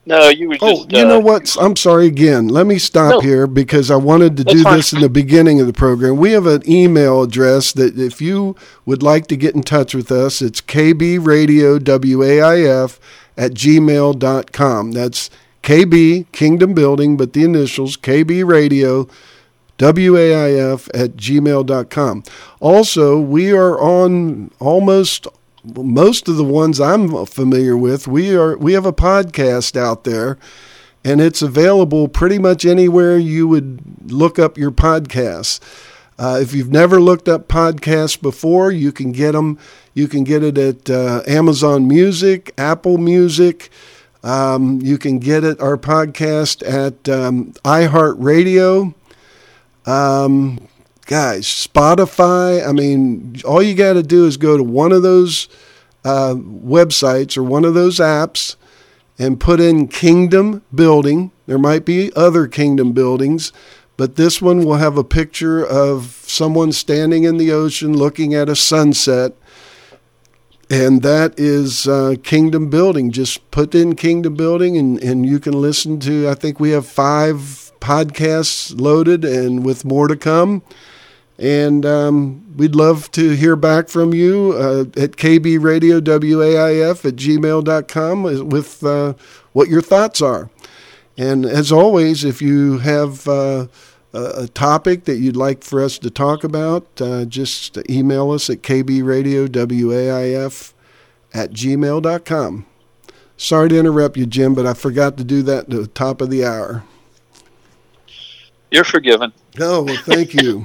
[0.04, 0.92] No, you were oh, just.
[0.92, 1.56] you know uh, what?
[1.60, 2.48] I'm sorry again.
[2.48, 3.20] Let me stop No.
[3.20, 4.78] here because I wanted to do fine.
[4.78, 6.16] this in the beginning of the program.
[6.16, 10.10] We have an email address that if you would like to get in touch with
[10.10, 12.98] us, it's kbradiowAIF
[13.36, 14.92] at gmail.com.
[14.92, 15.30] That's
[15.62, 19.08] KB, Kingdom Building, but the initials, KB Radio,
[19.78, 22.24] WAIF at gmail.com.
[22.60, 25.26] Also, we are on almost
[25.64, 28.08] most of the ones I'm familiar with.
[28.08, 30.38] We are we have a podcast out there
[31.04, 35.60] and it's available pretty much anywhere you would look up your podcasts.
[36.22, 39.58] Uh, if you've never looked up podcasts before, you can get them.
[39.92, 43.70] You can get it at uh, Amazon Music, Apple Music.
[44.22, 48.94] Um, you can get it our podcast at um, iHeartRadio.
[49.84, 50.68] Um,
[51.06, 52.64] guys, Spotify.
[52.64, 55.48] I mean, all you got to do is go to one of those
[56.04, 58.54] uh, websites or one of those apps
[59.18, 61.32] and put in Kingdom Building.
[61.46, 63.52] There might be other Kingdom buildings,
[63.96, 68.48] but this one will have a picture of someone standing in the ocean looking at
[68.48, 69.32] a sunset.
[70.70, 73.10] And that is uh, Kingdom Building.
[73.10, 76.86] Just put in Kingdom Building and, and you can listen to, I think we have
[76.86, 80.62] five podcasts loaded and with more to come.
[81.38, 88.84] And um, we'd love to hear back from you uh, at kbradiowAIF at gmail.com with
[88.84, 89.14] uh,
[89.52, 90.48] what your thoughts are.
[91.16, 93.66] And as always, if you have uh,
[94.12, 98.48] a a topic that you'd like for us to talk about, uh, just email us
[98.50, 100.72] at kbradiowAIF
[101.34, 102.66] at gmail.com.
[103.36, 106.30] Sorry to interrupt you, Jim, but I forgot to do that at the top of
[106.30, 106.84] the hour.
[108.70, 109.32] You're forgiven.
[109.58, 110.62] Oh, well, thank you.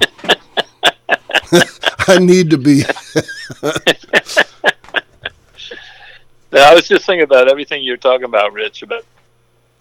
[2.08, 2.82] I need to be.
[6.50, 9.04] Now, I was just thinking about everything you're talking about, Rich, about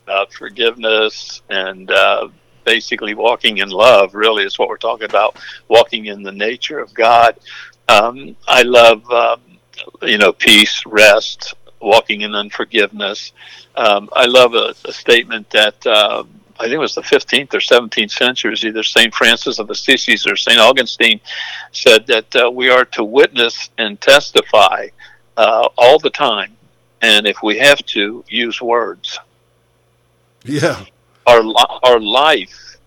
[0.07, 2.29] about forgiveness and uh,
[2.63, 4.15] basically walking in love.
[4.15, 5.37] Really, is what we're talking about.
[5.67, 7.37] Walking in the nature of God.
[7.89, 9.41] Um, I love, um,
[10.01, 13.33] you know, peace, rest, walking in unforgiveness.
[13.75, 16.23] Um, I love a, a statement that uh,
[16.57, 19.13] I think it was the 15th or 17th centuries, either St.
[19.13, 20.59] Francis of Assisi or St.
[20.59, 21.19] Augustine
[21.73, 24.87] said that uh, we are to witness and testify
[25.35, 26.55] uh, all the time,
[27.01, 29.19] and if we have to, use words.
[30.47, 30.85] Yeah.
[31.25, 31.43] Our,
[31.83, 32.77] our life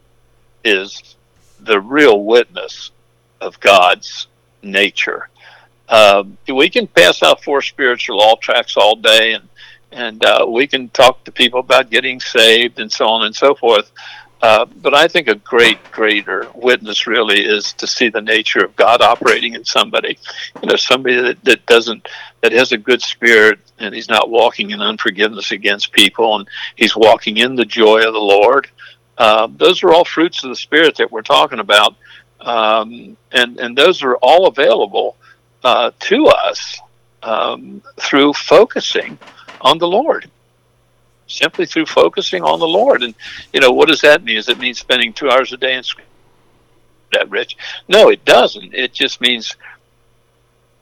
[0.64, 1.16] is
[1.60, 2.90] the real witness
[3.40, 4.28] of God's
[4.62, 5.28] nature.
[5.88, 9.48] Um, we can pass out four spiritual law tracks all day and
[9.92, 13.56] and uh, we can talk to people about getting saved and so on and so
[13.56, 13.90] forth.
[14.42, 18.74] Uh, but I think a great, greater witness really is to see the nature of
[18.74, 20.18] God operating in somebody.
[20.62, 22.08] You know, somebody that, that doesn't,
[22.40, 26.96] that has a good spirit and he's not walking in unforgiveness against people and he's
[26.96, 28.68] walking in the joy of the Lord.
[29.18, 31.94] Uh, those are all fruits of the Spirit that we're talking about.
[32.40, 35.16] Um, and, and those are all available
[35.62, 36.80] uh, to us
[37.22, 39.18] um, through focusing
[39.60, 40.30] on the Lord.
[41.30, 43.02] Simply through focusing on the Lord.
[43.02, 43.14] And,
[43.52, 44.36] you know, what does that mean?
[44.36, 45.84] Does it mean spending two hours a day in
[47.12, 47.56] that rich?
[47.88, 48.74] No, it doesn't.
[48.74, 49.56] It just means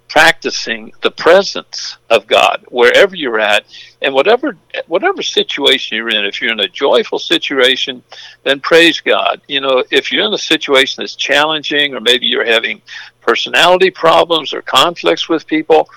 [0.08, 3.66] practicing the presence of God wherever you're at
[4.00, 8.02] and whatever whatever situation you're in if you're in a joyful situation
[8.42, 12.46] then praise God you know if you're in a situation that's challenging or maybe you're
[12.46, 12.80] having
[13.20, 15.90] personality problems or conflicts with people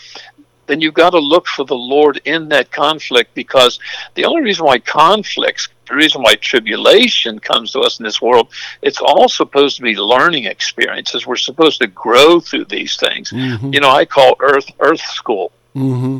[0.68, 3.80] then you've got to look for the Lord in that conflict because
[4.16, 8.49] the only reason why conflicts, the reason why tribulation comes to us in this world,
[8.82, 11.28] it's all supposed to be learning experiences.
[11.28, 13.32] We're supposed to grow through these things.
[13.32, 13.74] Mm-hmm.
[13.74, 15.51] You know, I call Earth Earth School.
[15.76, 16.20] Mm-hmm.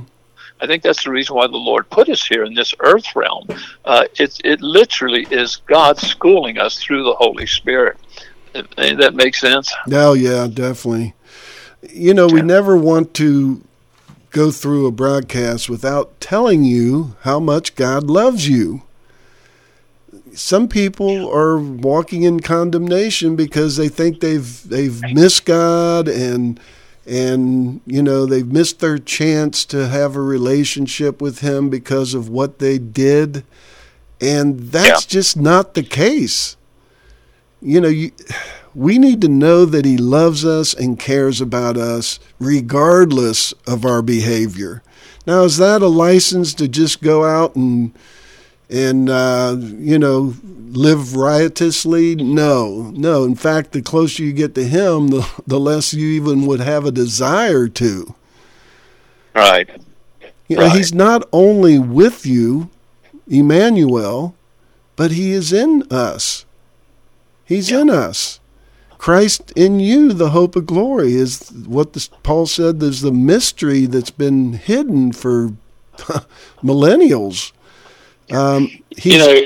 [0.60, 3.48] I think that's the reason why the Lord put us here in this earth realm.
[3.84, 7.98] Uh, it, it literally is God schooling us through the Holy Spirit.
[8.54, 9.74] That makes sense?
[9.92, 11.16] Oh, yeah, definitely.
[11.89, 13.64] You know, we never want to
[14.32, 18.82] go through a broadcast without telling you how much God loves you.
[20.34, 26.60] Some people are walking in condemnation because they think they've they've missed God and
[27.06, 32.30] and you know they've missed their chance to have a relationship with him because of
[32.30, 33.44] what they did
[34.20, 35.20] and that's yeah.
[35.20, 36.56] just not the case
[37.60, 38.12] you know you
[38.74, 44.01] we need to know that He loves us and cares about us regardless of our
[44.01, 44.82] behavior.
[45.28, 47.93] Now, is that a license to just go out and
[48.69, 50.34] and uh, you know
[50.69, 52.15] live riotously?
[52.15, 53.24] No, no.
[53.24, 56.86] In fact, the closer you get to Him, the the less you even would have
[56.86, 58.15] a desire to.
[59.36, 59.69] Right.
[60.47, 60.76] You know, right.
[60.76, 62.69] He's not only with you,
[63.28, 64.36] Emmanuel,
[64.97, 66.45] but He is in us.
[67.45, 67.82] He's yeah.
[67.82, 68.41] in us.
[69.02, 72.80] Christ in you, the hope of glory, is what this, Paul said.
[72.80, 75.54] There's the mystery that's been hidden for
[76.62, 77.52] millennials.
[78.32, 79.41] Um, he's, you know,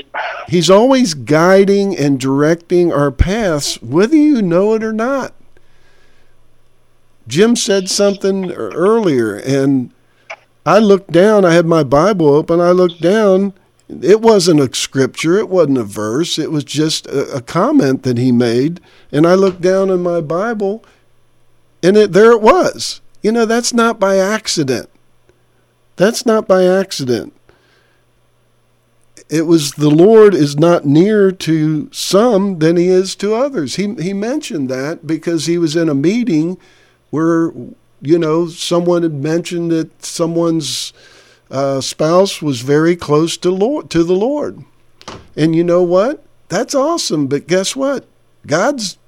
[0.46, 5.32] he's always guiding and directing our paths, whether you know it or not.
[7.26, 9.90] Jim said something earlier, and
[10.66, 11.46] I looked down.
[11.46, 12.60] I had my Bible open.
[12.60, 13.54] I looked down.
[13.88, 15.38] It wasn't a scripture.
[15.38, 16.38] It wasn't a verse.
[16.38, 18.80] It was just a, a comment that he made
[19.12, 20.84] and I looked down in my Bible,
[21.82, 23.00] and it, there it was.
[23.22, 24.90] You know, that's not by accident.
[25.96, 27.32] That's not by accident.
[29.28, 33.76] It was the Lord is not near to some than he is to others.
[33.76, 36.58] He he mentioned that because he was in a meeting
[37.10, 37.52] where
[38.00, 40.92] you know someone had mentioned that someone's
[41.50, 44.64] uh, spouse was very close to Lord to the Lord,
[45.36, 46.24] and you know what?
[46.48, 47.26] That's awesome.
[47.26, 48.06] But guess what?
[48.46, 48.98] God's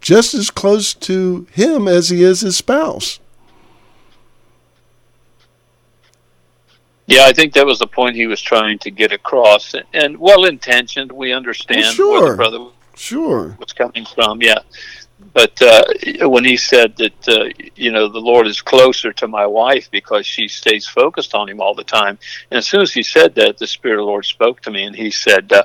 [0.00, 3.20] just as close to him as he is his spouse.
[7.06, 10.44] Yeah, I think that was the point he was trying to get across, and well
[10.44, 11.10] intentioned.
[11.10, 12.20] We understand well, sure.
[12.20, 14.40] where the brother sure was coming from.
[14.40, 14.60] Yeah,
[15.32, 15.84] but uh,
[16.28, 17.44] when he said that uh,
[17.76, 21.60] you know the Lord is closer to my wife because she stays focused on Him
[21.60, 22.18] all the time,
[22.50, 24.84] and as soon as he said that, the Spirit of the Lord spoke to me,
[24.84, 25.64] and he said, uh,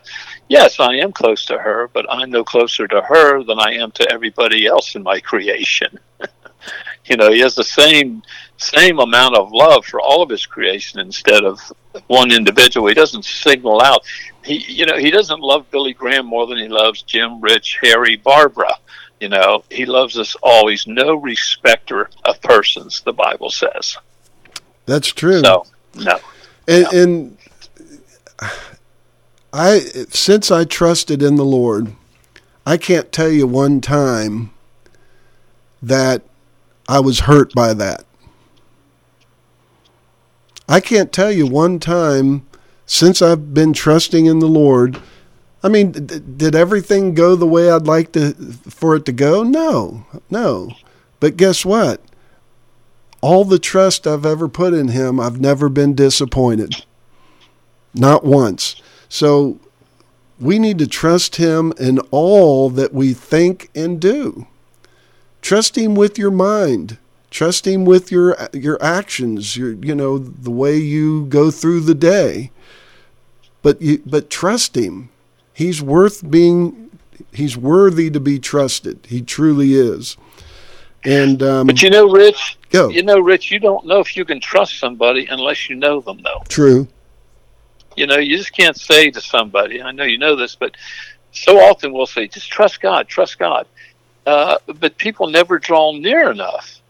[0.49, 3.91] "Yes, I am close to her, but I'm no closer to her than I am
[3.91, 5.97] to everybody else in my creation."
[7.05, 8.21] you know, he has the same
[8.57, 11.59] same amount of love for all of his creation instead of
[12.07, 12.87] one individual.
[12.87, 14.05] He doesn't signal out.
[14.43, 18.15] He, you know, he doesn't love Billy Graham more than he loves Jim, Rich, Harry,
[18.15, 18.73] Barbara
[19.19, 20.67] you know, he loves us all.
[20.67, 23.97] He's no respecter of persons, the Bible says.
[24.85, 25.41] That's true.
[25.41, 26.19] So, no.
[26.67, 26.89] And, no.
[26.91, 27.37] and
[29.53, 31.95] I, since I trusted in the Lord,
[32.65, 34.51] I can't tell you one time
[35.81, 36.23] that
[36.89, 38.05] I was hurt by that.
[40.67, 42.45] I can't tell you one time
[42.85, 44.99] since I've been trusting in the Lord
[45.65, 48.33] I mean, d- did everything go the way I'd like to
[48.69, 49.41] for it to go?
[49.41, 50.69] No, no.
[51.19, 52.01] But guess what?
[53.19, 56.85] All the trust I've ever put in him, I've never been disappointed.
[57.95, 58.79] Not once.
[59.09, 59.59] So
[60.39, 64.45] we need to trust him in all that we think and do.
[65.41, 66.99] Trust him with your mind.
[67.31, 71.95] Trust him with your your actions, your you know, the way you go through the
[71.95, 72.51] day.
[73.63, 75.09] But you but trust him.
[75.55, 76.91] He's worth being
[77.31, 78.99] he's worthy to be trusted.
[79.07, 80.17] He truly is.
[81.05, 82.89] And um, But you know, Rich, go.
[82.89, 86.21] you know, Rich, you don't know if you can trust somebody unless you know them,
[86.23, 86.43] though.
[86.49, 86.87] True.
[87.95, 90.75] You know, you just can't say to somebody, I know you know this, but
[91.31, 93.67] so often we'll say, just trust God, trust God.
[94.25, 96.81] Uh, but people never draw near enough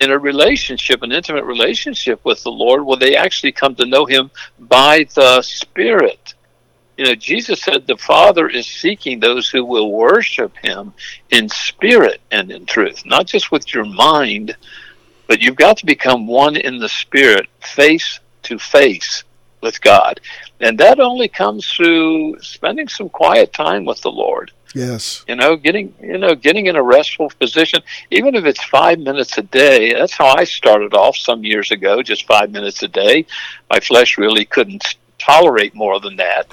[0.00, 4.04] in a relationship, an intimate relationship with the Lord, where they actually come to know
[4.04, 6.33] Him by the Spirit.
[6.96, 10.92] You know, Jesus said the Father is seeking those who will worship Him
[11.30, 14.56] in spirit and in truth, not just with your mind,
[15.26, 19.24] but you've got to become one in the Spirit, face to face
[19.60, 20.20] with God.
[20.60, 24.52] And that only comes through spending some quiet time with the Lord.
[24.74, 25.24] Yes.
[25.28, 27.80] You know, getting you know, getting in a restful position,
[28.10, 29.94] even if it's five minutes a day.
[29.94, 33.26] That's how I started off some years ago, just five minutes a day.
[33.70, 36.46] My flesh really couldn't tolerate more than that.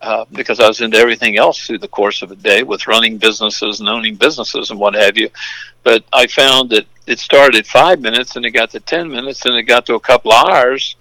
[0.00, 3.18] Uh, because I was into everything else through the course of a day with running
[3.18, 5.28] businesses and owning businesses and what have you.
[5.82, 9.44] But I found that it started at five minutes and it got to 10 minutes
[9.44, 10.94] and it got to a couple hours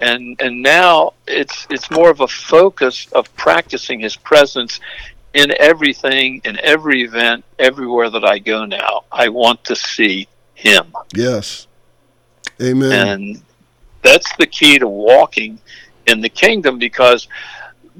[0.00, 4.80] and and now it's it's more of a focus of practicing his presence
[5.34, 10.92] in everything in every event everywhere that I go now I want to see him
[11.14, 11.66] Yes.
[12.60, 13.08] Amen.
[13.08, 13.42] and
[14.02, 15.58] that's the key to walking
[16.06, 17.28] in the kingdom because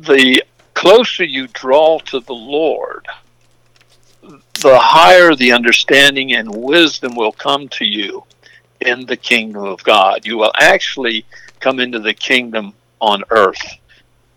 [0.07, 0.43] the
[0.75, 3.07] closer you draw to the Lord
[4.61, 8.25] the higher the understanding and wisdom will come to you
[8.81, 11.25] in the kingdom of God you will actually
[11.59, 13.79] come into the kingdom on earth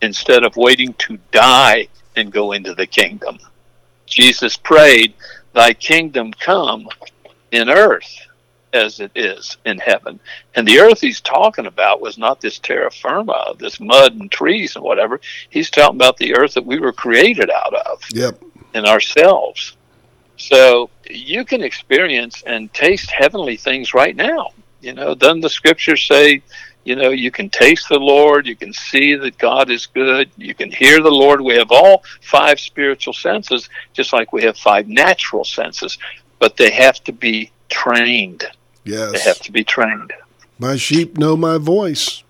[0.02, 3.40] instead of waiting to die and go into the kingdom.
[4.06, 5.14] Jesus prayed,
[5.54, 6.88] Thy kingdom come
[7.52, 8.28] in earth
[8.74, 10.20] as it is in heaven.
[10.56, 14.76] And the earth he's talking about was not this terra firma, this mud and trees
[14.76, 15.22] and whatever.
[15.50, 18.42] He's talking about the earth that we were created out of yep.
[18.74, 19.78] in ourselves.
[20.38, 24.50] So you can experience and taste heavenly things right now.
[24.82, 26.42] You know, doesn't the scripture say,
[26.84, 30.54] you know, you can taste the Lord, you can see that God is good, you
[30.54, 31.40] can hear the Lord.
[31.40, 35.98] We have all five spiritual senses, just like we have five natural senses,
[36.40, 38.44] but they have to be trained.
[39.12, 40.14] They have to be trained.
[40.60, 42.24] My sheep know my voice.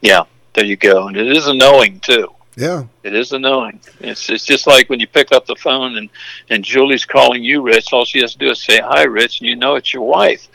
[0.00, 1.08] Yeah, there you go.
[1.08, 2.28] And it is a knowing too.
[2.56, 2.84] Yeah.
[3.02, 3.80] It is a knowing.
[4.00, 6.10] It's it's just like when you pick up the phone and
[6.50, 7.92] and Julie's calling you Rich.
[7.92, 10.48] All she has to do is say hi, Rich, and you know it's your wife.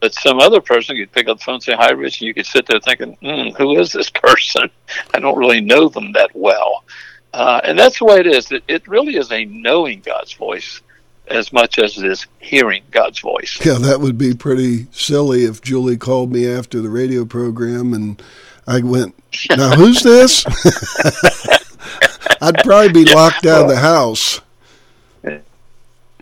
[0.00, 2.34] But some other person could pick up the phone and say hi, Rich, and you
[2.34, 4.68] could sit there thinking, mm, "Who is this person?
[5.14, 6.84] I don't really know them that well."
[7.32, 8.50] Uh, and that's the way it is.
[8.50, 10.80] It, it really is a knowing God's voice
[11.28, 13.58] as much as it is hearing God's voice.
[13.64, 18.22] Yeah, that would be pretty silly if Julie called me after the radio program and
[18.66, 19.14] I went,
[19.50, 20.44] Now who's this?
[22.40, 24.40] I'd probably be locked out of the house.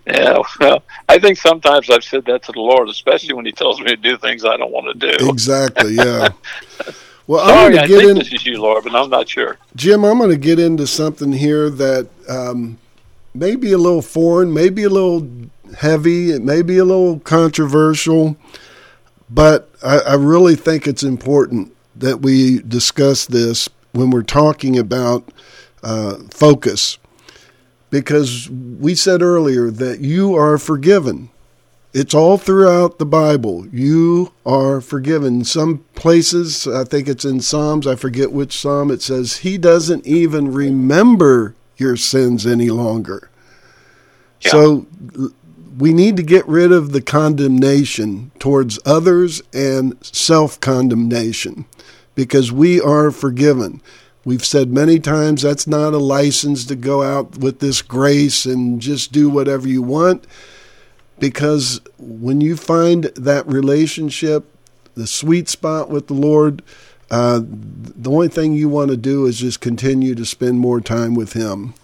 [0.07, 3.80] Yeah, well, I think sometimes I've said that to the Lord, especially when He tells
[3.80, 5.30] me to do things I don't want to do.
[5.30, 6.28] Exactly, yeah.
[7.26, 9.57] Well, I'm going to get think in, this is you, Lord, but I'm not sure.
[9.76, 10.05] Jim.
[10.05, 12.76] I'm going to get into something here that um,
[13.35, 15.28] may be a little foreign, maybe a little
[15.78, 18.37] heavy, it may be a little controversial,
[19.28, 25.28] but I, I really think it's important that we discuss this when we're talking about
[25.82, 26.99] uh, focus,
[27.91, 31.30] because we said earlier that you are forgiven.
[31.93, 33.68] It's all throughout the Bible.
[33.68, 35.45] You are forgiven.
[35.45, 40.05] Some places, I think it's in Psalms, I forget which Psalm, it says, He doesn't
[40.05, 43.31] even remember your sins any longer.
[44.41, 44.51] Yeah.
[44.51, 44.87] So
[45.79, 51.64] we need to get rid of the condemnation towards others and self condemnation
[52.14, 53.81] because we are forgiven.
[54.25, 58.81] We've said many times that's not a license to go out with this grace and
[58.81, 60.27] just do whatever you want
[61.18, 64.45] because when you find that relationship,
[64.95, 66.62] the sweet spot with the Lord,
[67.11, 71.14] uh, the only thing you want to do is just continue to spend more time
[71.14, 71.74] with Him.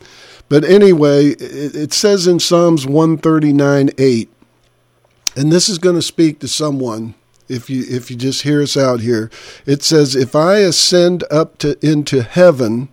[0.49, 4.31] But anyway, it, it says in Psalms 139 8,
[5.37, 7.15] and this is going to speak to someone
[7.49, 9.31] if you if you just hear us out here.
[9.67, 12.89] It says, "If I ascend up to into heaven,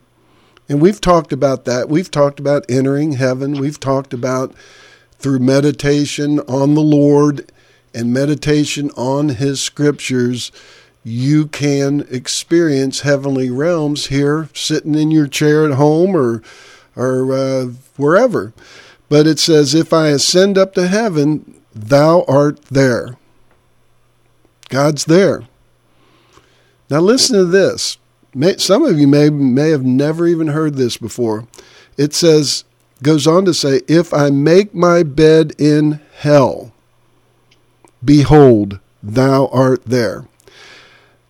[0.69, 1.89] And we've talked about that.
[1.89, 3.53] We've talked about entering heaven.
[3.53, 4.53] We've talked about
[5.17, 7.51] through meditation on the Lord
[7.93, 10.51] and meditation on His scriptures,
[11.07, 16.43] you can experience heavenly realms here, sitting in your chair at home or
[16.97, 18.51] or uh, wherever.
[19.07, 23.17] But it says, "If I ascend up to heaven, Thou art there."
[24.67, 25.43] God's there.
[26.89, 27.97] Now listen to this.
[28.57, 31.47] Some of you may may have never even heard this before.
[31.95, 32.65] It says,
[33.01, 36.73] goes on to say, "If I make my bed in hell."
[38.03, 40.25] Behold, thou art there.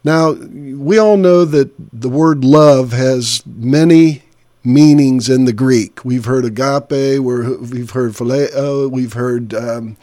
[0.08, 4.24] Now, we all know that the word love has many
[4.64, 6.06] meanings in the Greek.
[6.06, 9.98] We've heard agape, we've heard phileo, we've heard, um,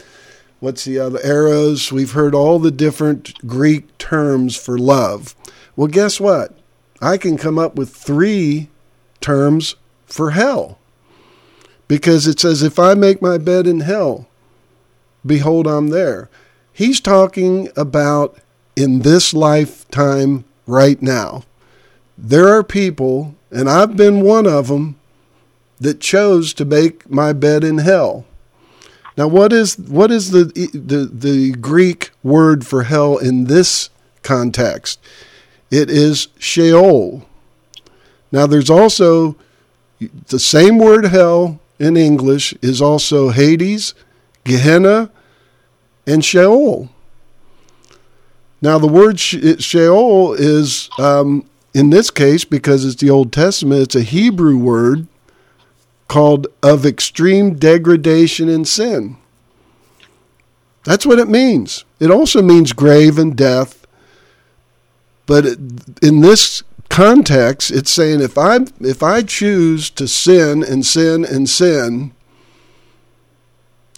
[0.60, 5.34] what's the other, eros, we've heard all the different Greek terms for love.
[5.74, 6.54] Well, guess what?
[7.00, 8.68] I can come up with three
[9.22, 9.74] terms
[10.04, 10.78] for hell.
[11.88, 14.28] Because it says, if I make my bed in hell,
[15.24, 16.28] behold, I'm there.
[16.74, 18.38] He's talking about
[18.76, 21.44] in this lifetime right now.
[22.16, 24.96] There are people, and I've been one of them,
[25.80, 28.24] that chose to make my bed in hell.
[29.16, 33.90] Now, what is what is the the, the Greek word for hell in this
[34.22, 35.00] context?
[35.70, 37.26] It is Sheol.
[38.32, 39.36] Now, there's also
[40.28, 43.94] the same word hell in English is also Hades,
[44.44, 45.10] Gehenna,
[46.06, 46.88] and Sheol.
[48.64, 51.44] Now, the word Sheol is, um,
[51.74, 55.06] in this case, because it's the Old Testament, it's a Hebrew word
[56.08, 59.18] called of extreme degradation and sin.
[60.84, 61.84] That's what it means.
[62.00, 63.86] It also means grave and death.
[65.26, 65.44] But
[66.00, 71.50] in this context, it's saying if I if I choose to sin and sin and
[71.50, 72.12] sin,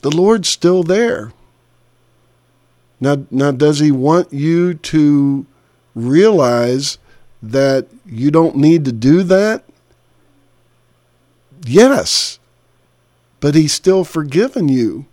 [0.03, 1.33] the Lord's still there.
[3.01, 5.47] Now, now, does he want you to
[5.94, 6.99] realize
[7.42, 9.64] that you don't need to do that?
[11.66, 12.38] Yes,
[13.40, 15.07] but he's still forgiven you.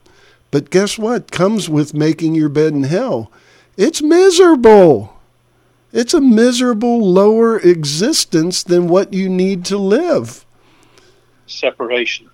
[0.51, 1.31] But guess what?
[1.31, 3.31] Comes with making your bed in hell.
[3.75, 5.19] It's miserable.
[5.91, 10.45] It's a miserable, lower existence than what you need to live.
[11.47, 12.29] Separation.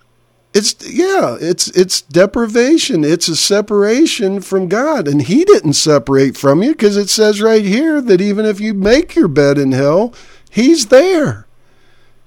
[0.52, 3.04] It's yeah, it's it's deprivation.
[3.04, 7.64] It's a separation from God, and He didn't separate from you because it says right
[7.64, 10.14] here that even if you make your bed in hell,
[10.50, 11.46] He's there.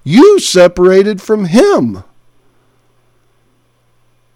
[0.05, 2.03] You separated from Him.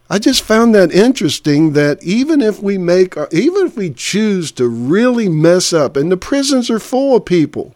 [0.09, 4.67] I just found that interesting that even if we make, even if we choose to
[4.67, 7.73] really mess up, and the prisons are full of people.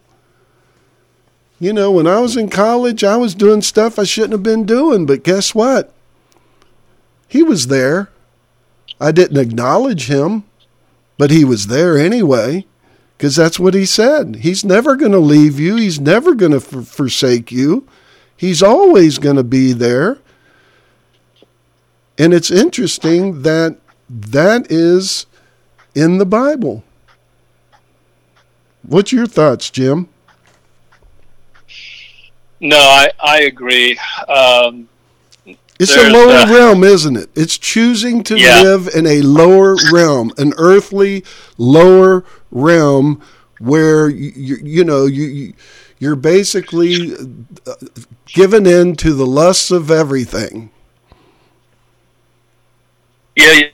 [1.58, 4.66] You know, when I was in college, I was doing stuff I shouldn't have been
[4.66, 5.92] doing, but guess what?
[7.32, 8.10] He was there.
[9.00, 10.44] I didn't acknowledge him,
[11.16, 12.66] but he was there anyway,
[13.16, 14.36] because that's what he said.
[14.42, 17.88] He's never going to leave you, he's never going to f- forsake you,
[18.36, 20.18] he's always going to be there.
[22.18, 23.78] And it's interesting that
[24.10, 25.24] that is
[25.94, 26.84] in the Bible.
[28.82, 30.10] What's your thoughts, Jim?
[32.60, 33.98] No, I, I agree.
[34.28, 34.86] Um,
[35.82, 37.30] it's a lower uh, realm, isn't it?
[37.34, 38.62] It's choosing to yeah.
[38.62, 41.24] live in a lower realm, an earthly
[41.58, 43.22] lower realm
[43.58, 45.54] where you, you know you
[45.98, 47.14] you're basically
[47.66, 47.74] uh,
[48.26, 50.70] given in to the lusts of everything.
[53.36, 53.68] Yeah,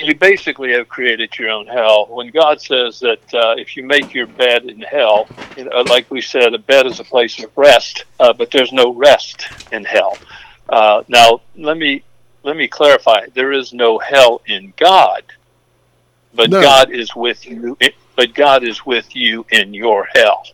[0.00, 2.06] you basically have created your own hell.
[2.06, 6.10] When God says that uh, if you make your bed in hell, you know, like
[6.10, 9.84] we said, a bed is a place of rest, uh, but there's no rest in
[9.84, 10.18] hell.
[10.72, 12.02] Uh, now, let me
[12.42, 13.26] let me clarify.
[13.34, 15.22] There is no hell in God,
[16.34, 16.62] but no.
[16.62, 17.76] God is with you.
[18.16, 20.46] But God is with you in your hell.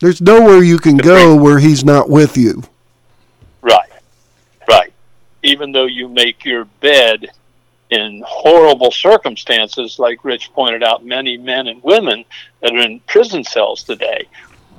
[0.00, 2.62] There's nowhere you can go where He's not with you.
[3.62, 3.90] Right,
[4.68, 4.92] right.
[5.42, 7.30] Even though you make your bed
[7.88, 12.26] in horrible circumstances, like Rich pointed out, many men and women
[12.60, 14.28] that are in prison cells today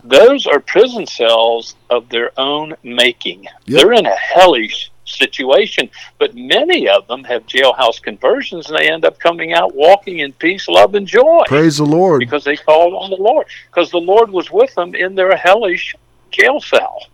[0.03, 3.43] those are prison cells of their own making.
[3.43, 3.53] Yep.
[3.65, 9.05] They're in a hellish situation, but many of them have jailhouse conversions and they end
[9.05, 11.43] up coming out walking in peace, love, and joy.
[11.47, 12.19] Praise the Lord.
[12.19, 13.47] Because they called on the Lord.
[13.67, 15.95] Because the Lord was with them in their hellish
[16.31, 17.07] jail cell.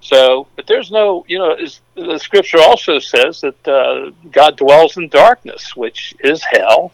[0.00, 1.56] So, but there's no, you know,
[1.94, 6.92] the scripture also says that uh, God dwells in darkness, which is hell.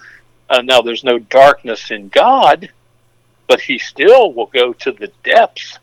[0.48, 2.70] Uh, now, there's no darkness in God
[3.46, 5.78] but he still will go to the depths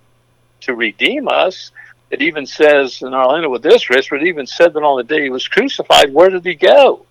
[0.61, 1.71] to redeem us.
[2.09, 4.83] It even says, and I'll end it with this, Rich, but it even said that
[4.83, 7.05] on the day he was crucified, where did he go?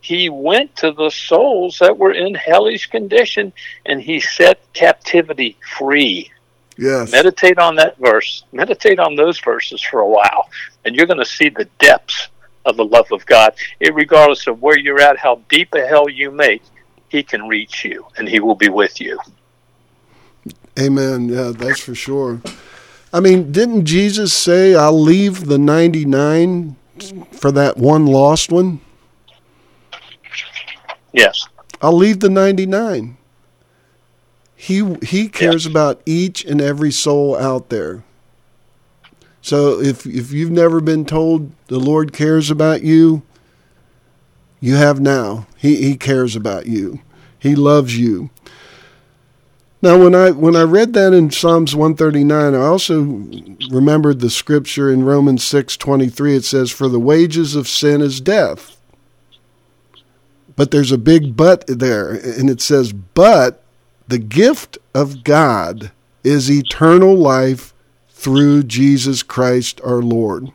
[0.00, 3.52] He went to the souls that were in hellish condition
[3.84, 6.30] and he set captivity free.
[6.78, 7.12] Yes.
[7.12, 8.44] Meditate on that verse.
[8.52, 10.48] Meditate on those verses for a while,
[10.84, 12.28] and you're going to see the depths
[12.64, 13.54] of the love of God.
[13.80, 16.62] It, regardless of where you're at, how deep a hell you make,
[17.08, 19.18] He can reach you, and He will be with you.
[20.80, 21.28] Amen.
[21.28, 22.40] Yeah, that's for sure.
[23.12, 26.76] I mean, didn't Jesus say, I'll leave the 99
[27.32, 28.80] for that one lost one?
[31.12, 31.48] Yes.
[31.82, 33.16] I'll leave the 99.
[34.54, 35.70] He he cares yeah.
[35.70, 38.04] about each and every soul out there.
[39.40, 43.22] So if if you've never been told the Lord cares about you,
[44.60, 45.46] you have now.
[45.56, 47.00] He he cares about you.
[47.38, 48.28] He loves you.
[49.82, 53.00] Now when I when I read that in Psalms 139, I also
[53.70, 58.76] remembered the scripture in Romans 6:23 it says for the wages of sin is death.
[60.54, 63.62] But there's a big but there and it says but
[64.06, 65.90] the gift of God
[66.22, 67.72] is eternal life
[68.10, 70.52] through Jesus Christ our Lord.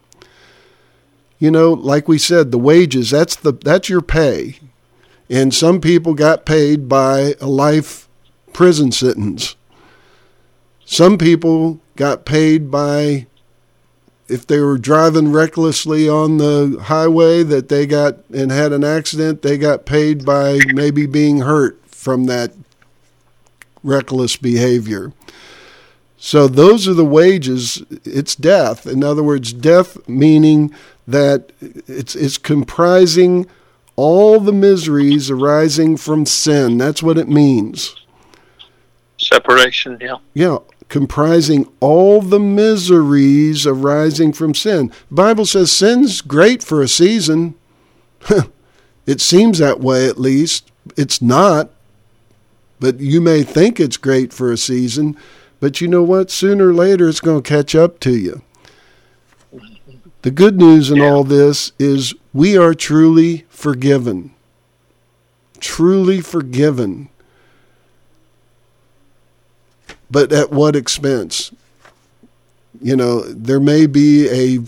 [1.40, 4.60] You know, like we said, the wages, that's the that's your pay.
[5.32, 8.05] And some people got paid by a life
[8.56, 9.58] prison sentence.
[10.86, 13.28] Some people got paid by
[14.30, 19.42] if they were driving recklessly on the highway that they got and had an accident,
[19.42, 22.54] they got paid by maybe being hurt from that
[23.84, 25.12] reckless behavior.
[26.18, 27.84] So those are the wages.
[28.06, 28.88] It's death.
[28.88, 30.74] In other words, death meaning
[31.06, 33.48] that it's it's comprising
[33.98, 36.78] all the miseries arising from sin.
[36.78, 37.96] That's what it means.
[39.26, 40.18] Separation, yeah.
[40.36, 44.92] Yeah, comprising all the miseries arising from sin.
[45.10, 47.56] The Bible says sin's great for a season.
[49.08, 50.72] it seems that way at least.
[50.96, 51.72] It's not.
[52.80, 55.18] But you may think it's great for a season,
[55.60, 56.30] but you know what?
[56.30, 58.44] Sooner or later, it's going to catch up to you.
[60.22, 61.10] The good news in yeah.
[61.10, 64.36] all this is we are truly forgiven.
[65.60, 67.10] Truly forgiven.
[70.16, 71.52] But at what expense?
[72.82, 74.60] You know, there may be a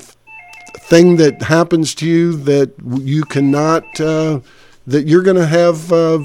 [0.77, 4.41] thing that happens to you that you cannot, uh,
[4.87, 5.89] that you're going to have.
[5.89, 6.19] Uh,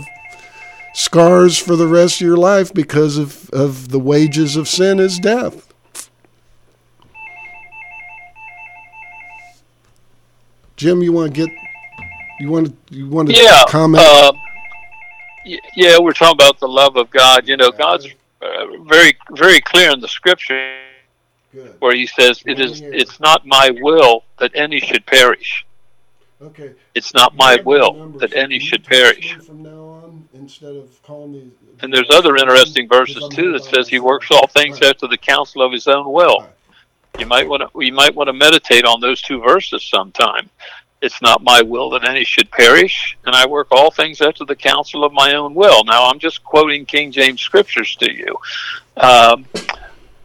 [0.94, 5.18] scars for the rest of your life because of, of the wages of sin is
[5.18, 5.72] death.
[10.76, 11.56] Jim, you want to get
[12.40, 14.02] you want to you want to yeah, comment?
[14.04, 14.32] Uh,
[15.76, 17.48] yeah, we're talking about the love of God.
[17.48, 18.08] You know, God's
[18.42, 20.78] uh, very very clear in the scripture
[21.52, 21.76] Good.
[21.80, 25.64] where He says, "It is it's not my will that any should perish."
[26.40, 26.72] Okay.
[26.94, 29.36] It's not my will that any should perish.
[29.36, 33.88] From now on, instead of calling these, and there's other interesting verses too that says
[33.88, 34.90] he works all things right.
[34.90, 36.40] after the counsel of his own will.
[36.40, 36.50] Right.
[37.18, 40.48] You might want to you might want to meditate on those two verses sometime.
[41.02, 44.54] It's not my will that any should perish, and I work all things after the
[44.54, 45.82] counsel of my own will.
[45.84, 48.36] Now I'm just quoting King James scriptures to you.
[48.96, 49.44] Um,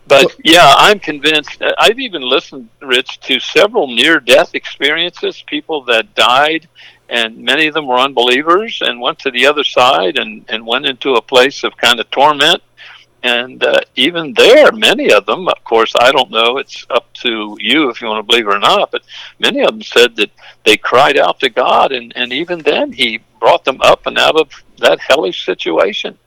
[0.08, 1.62] but yeah, I'm convinced.
[1.62, 6.70] Uh, I've even listened, Rich, to several near death experiences, people that died,
[7.10, 10.86] and many of them were unbelievers and went to the other side and, and went
[10.86, 12.62] into a place of kind of torment.
[13.24, 17.58] And uh, even there, many of them, of course, I don't know, it's up to
[17.60, 19.04] you if you want to believe it or not, but
[19.40, 20.30] many of them said that
[20.64, 24.40] they cried out to God, and, and even then, He brought them up and out
[24.40, 26.18] of that hellish situation.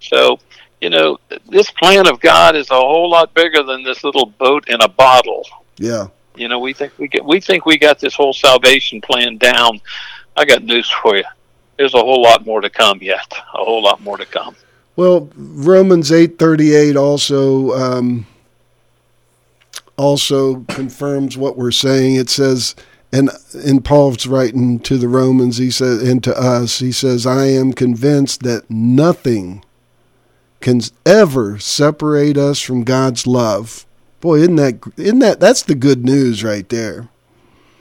[0.00, 0.38] So,
[0.80, 4.68] you know, this plan of God is a whole lot bigger than this little boat
[4.68, 5.46] in a bottle.
[5.76, 6.08] Yeah.
[6.34, 9.80] You know, we think we get we think we got this whole salvation plan down.
[10.36, 11.24] I got news for you.
[11.76, 13.30] There's a whole lot more to come yet.
[13.32, 14.56] A whole lot more to come.
[14.96, 18.26] Well, Romans eight thirty eight also um,
[19.96, 22.16] also confirms what we're saying.
[22.16, 22.74] It says,
[23.12, 23.30] and
[23.64, 27.72] in Paul's writing to the Romans, he says, and to us, he says, I am
[27.72, 29.64] convinced that nothing
[30.60, 33.86] can ever separate us from God's love.
[34.20, 37.08] Boy, isn't that isn't that that's the good news right there.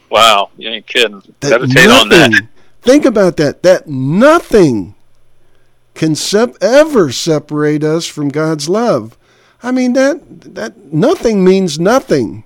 [0.10, 1.22] Wow, you ain't kidding.
[1.41, 2.47] That Meditate nothing, on that.
[2.82, 3.62] Think about that.
[3.64, 4.95] That nothing
[5.99, 9.17] can sep- ever separate us from God's love.
[9.61, 12.45] I mean that that nothing means nothing.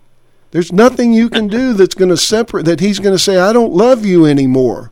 [0.51, 3.53] There's nothing you can do that's going to separate that he's going to say I
[3.53, 4.91] don't love you anymore.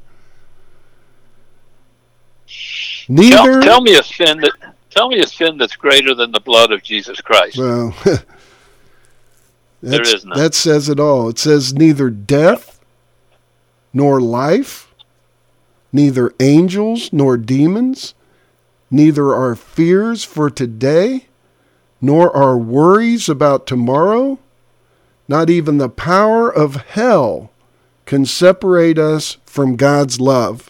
[3.09, 6.41] Neither tell, tell me a sin that Tell me a sin that's greater than the
[6.41, 7.57] blood of Jesus Christ.
[7.57, 7.95] Well,
[9.81, 10.37] there is none.
[10.37, 11.29] That says it all.
[11.29, 12.81] It says neither death
[13.93, 14.93] nor life,
[15.93, 18.13] neither angels nor demons,
[18.91, 21.27] neither our fears for today,
[22.01, 24.37] nor our worries about tomorrow,
[25.27, 27.51] not even the power of hell
[28.05, 30.69] can separate us from God's love.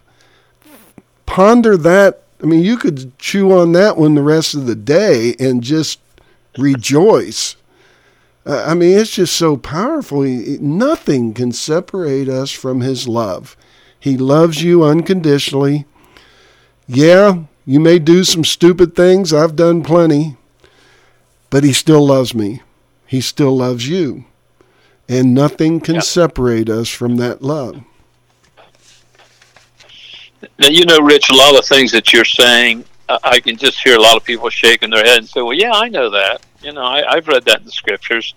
[1.26, 2.24] Ponder that.
[2.44, 6.00] I mean, you could chew on that one the rest of the day and just
[6.58, 7.56] rejoice.
[8.46, 10.24] Uh, I mean, it's just so powerful.
[10.24, 13.56] He, nothing can separate us from His love.
[14.00, 15.86] He loves you unconditionally.
[16.88, 19.34] Yeah, you may do some stupid things.
[19.34, 20.36] I've done plenty.
[21.50, 22.62] But He still loves me.
[23.08, 24.26] He still loves you.
[25.08, 26.04] And nothing can yep.
[26.04, 27.82] separate us from that love.
[30.60, 33.96] Now, you know, Rich, a lot of things that you're saying, I can just hear
[33.96, 36.42] a lot of people shaking their head and say, well, yeah, I know that.
[36.62, 38.36] You know, I, I've read that in the scriptures.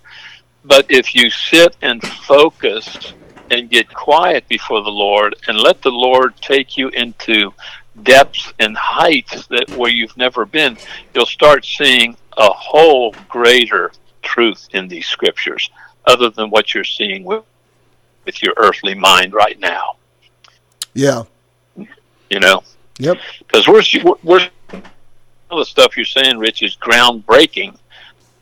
[0.64, 3.14] But if you sit and focus
[3.50, 7.52] and get quiet before the Lord and let the Lord take you into
[8.02, 10.76] depths and heights that where you've never been,
[11.14, 13.92] you'll start seeing a whole greater
[14.22, 15.70] truth in these scriptures,
[16.06, 17.44] other than what you're seeing with,
[18.24, 19.96] with your earthly mind right now.
[20.94, 21.24] Yeah.
[21.76, 22.62] You know.
[22.98, 23.18] Yep.
[23.46, 24.48] Because we're, we're
[25.50, 27.76] all the stuff you're saying, Rich, is groundbreaking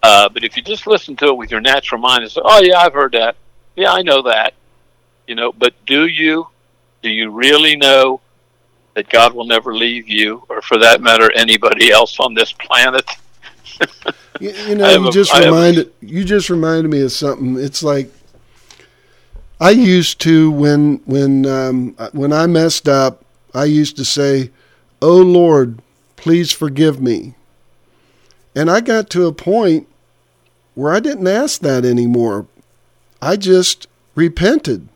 [0.02, 2.60] uh, but if you just listen to it with your natural mind and say, "Oh
[2.60, 3.36] yeah, I've heard that.
[3.76, 4.54] Yeah, I know that,"
[5.26, 5.52] you know.
[5.52, 6.48] But do you?
[7.02, 8.20] Do you really know
[8.94, 13.08] that God will never leave you, or for that matter, anybody else on this planet?
[14.40, 17.56] you, you, know, you just a, reminded you just reminded me of something.
[17.58, 18.10] It's like
[19.60, 23.24] I used to when when um, when I messed up,
[23.54, 24.50] I used to say,
[25.00, 25.80] "Oh Lord,
[26.16, 27.34] please forgive me."
[28.54, 29.88] And I got to a point
[30.74, 32.46] where I didn't ask that anymore.
[33.20, 34.88] I just repented.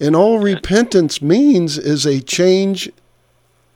[0.00, 2.90] And all repentance means is a change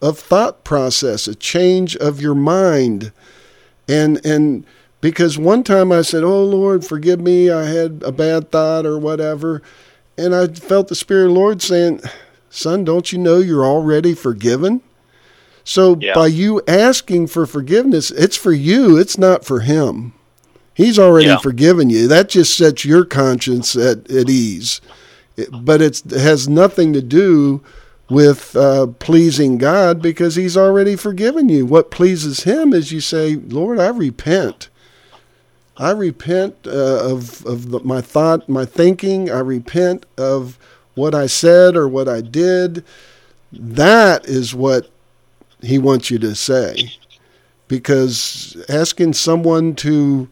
[0.03, 3.13] of thought process, a change of your mind.
[3.89, 4.65] And and
[5.01, 7.51] because one time I said, "Oh Lord, forgive me.
[7.51, 9.63] I had a bad thought or whatever."
[10.19, 12.01] And I felt the spirit of the Lord saying,
[12.51, 14.81] "Son, don't you know you're already forgiven?"
[15.65, 16.15] So yeah.
[16.15, 20.15] by you asking for forgiveness, it's for you, it's not for him.
[20.73, 21.39] He's already yeah.
[21.39, 22.07] forgiven you.
[22.07, 24.81] That just sets your conscience at, at ease.
[25.37, 27.63] It, but it has nothing to do
[28.09, 31.67] with uh, pleasing God because He's already forgiven you.
[31.67, 34.69] What pleases Him is you say, Lord, I repent.
[35.77, 36.71] I repent uh,
[37.11, 39.31] of, of the, my thought, my thinking.
[39.31, 40.59] I repent of
[40.95, 42.85] what I said or what I did.
[43.53, 44.89] That is what
[45.61, 46.93] He wants you to say.
[47.69, 50.29] Because asking someone to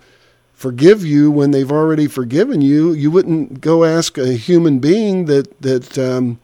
[0.55, 2.93] forgive you when they've already forgiven you.
[2.93, 6.39] You wouldn't go ask a human being that that um,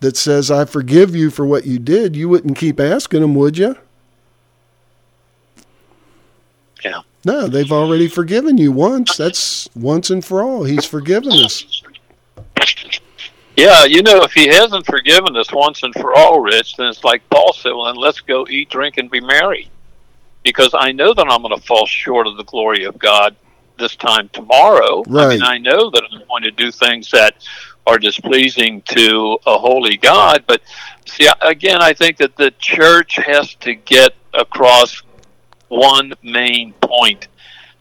[0.00, 3.58] that says, "I forgive you for what you did." You wouldn't keep asking them, would
[3.58, 3.76] you?
[6.84, 7.00] Yeah.
[7.24, 9.16] No, they've already forgiven you once.
[9.16, 10.64] That's once and for all.
[10.64, 11.82] He's forgiven us.
[13.56, 17.02] Yeah, you know, if he hasn't forgiven us once and for all, Rich, then it's
[17.02, 19.68] like Paul said, well, then let's go eat, drink, and be merry
[20.44, 23.34] because I know that I'm going to fall short of the glory of God
[23.76, 25.02] this time tomorrow.
[25.08, 25.24] Right.
[25.24, 27.44] I mean, I know that I'm going to do things that
[27.88, 30.44] are displeasing to a holy God.
[30.46, 30.60] But
[31.06, 35.02] see, again, I think that the church has to get across
[35.68, 37.28] one main point,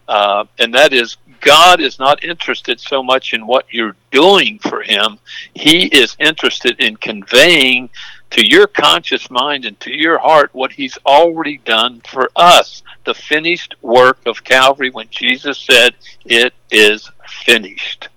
[0.07, 4.81] uh, and that is God is not interested so much in what you're doing for
[4.81, 5.19] Him.
[5.53, 7.89] He is interested in conveying
[8.31, 12.83] to your conscious mind and to your heart what he's already done for us.
[13.05, 15.95] The finished work of Calvary when Jesus said,
[16.25, 17.09] It is
[17.45, 18.09] finished.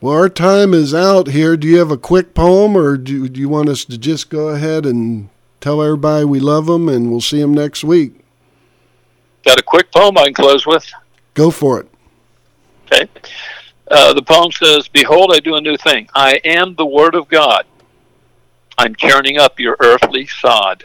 [0.00, 1.56] Well, our time is out here.
[1.56, 4.48] Do you have a quick poem, or do, do you want us to just go
[4.48, 5.28] ahead and
[5.60, 8.20] tell everybody we love them and we'll see them next week?
[9.44, 10.86] Got a quick poem I can close with?
[11.34, 11.88] Go for it.
[12.86, 13.08] Okay.
[13.90, 16.08] Uh, the poem says, Behold, I do a new thing.
[16.14, 17.64] I am the Word of God.
[18.76, 20.84] I'm churning up your earthly sod.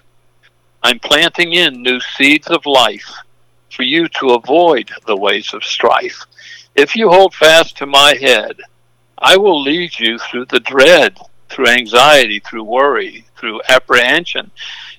[0.82, 3.14] I'm planting in new seeds of life
[3.72, 6.26] for you to avoid the ways of strife.
[6.76, 8.57] If you hold fast to my head,
[9.24, 11.17] I will lead you through the dread,
[11.47, 14.51] through anxiety, through worry, through apprehension,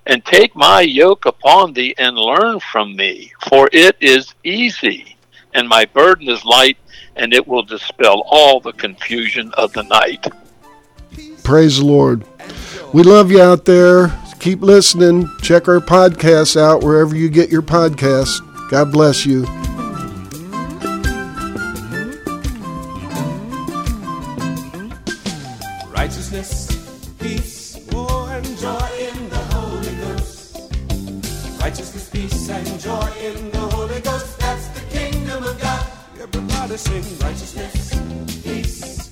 [0.06, 5.16] and take my yoke upon thee and learn from me, for it is easy,
[5.52, 6.78] and my burden is light,
[7.16, 10.26] and it will dispel all the confusion of the night.
[11.42, 12.24] Praise the Lord.
[12.94, 14.10] We love you out there.
[14.40, 15.28] Keep listening.
[15.42, 18.40] Check our podcasts out wherever you get your podcasts.
[18.70, 19.44] God bless you.
[32.95, 34.38] more in the Holy Ghost.
[34.38, 35.84] That's the kingdom of God.
[36.20, 37.76] Everybody sing righteousness,
[38.45, 39.11] peace,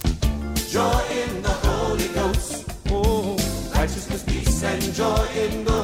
[0.72, 2.51] joy in the Holy Ghost.
[2.91, 3.37] Oh,
[3.74, 5.82] righteousness, peace, and joy in the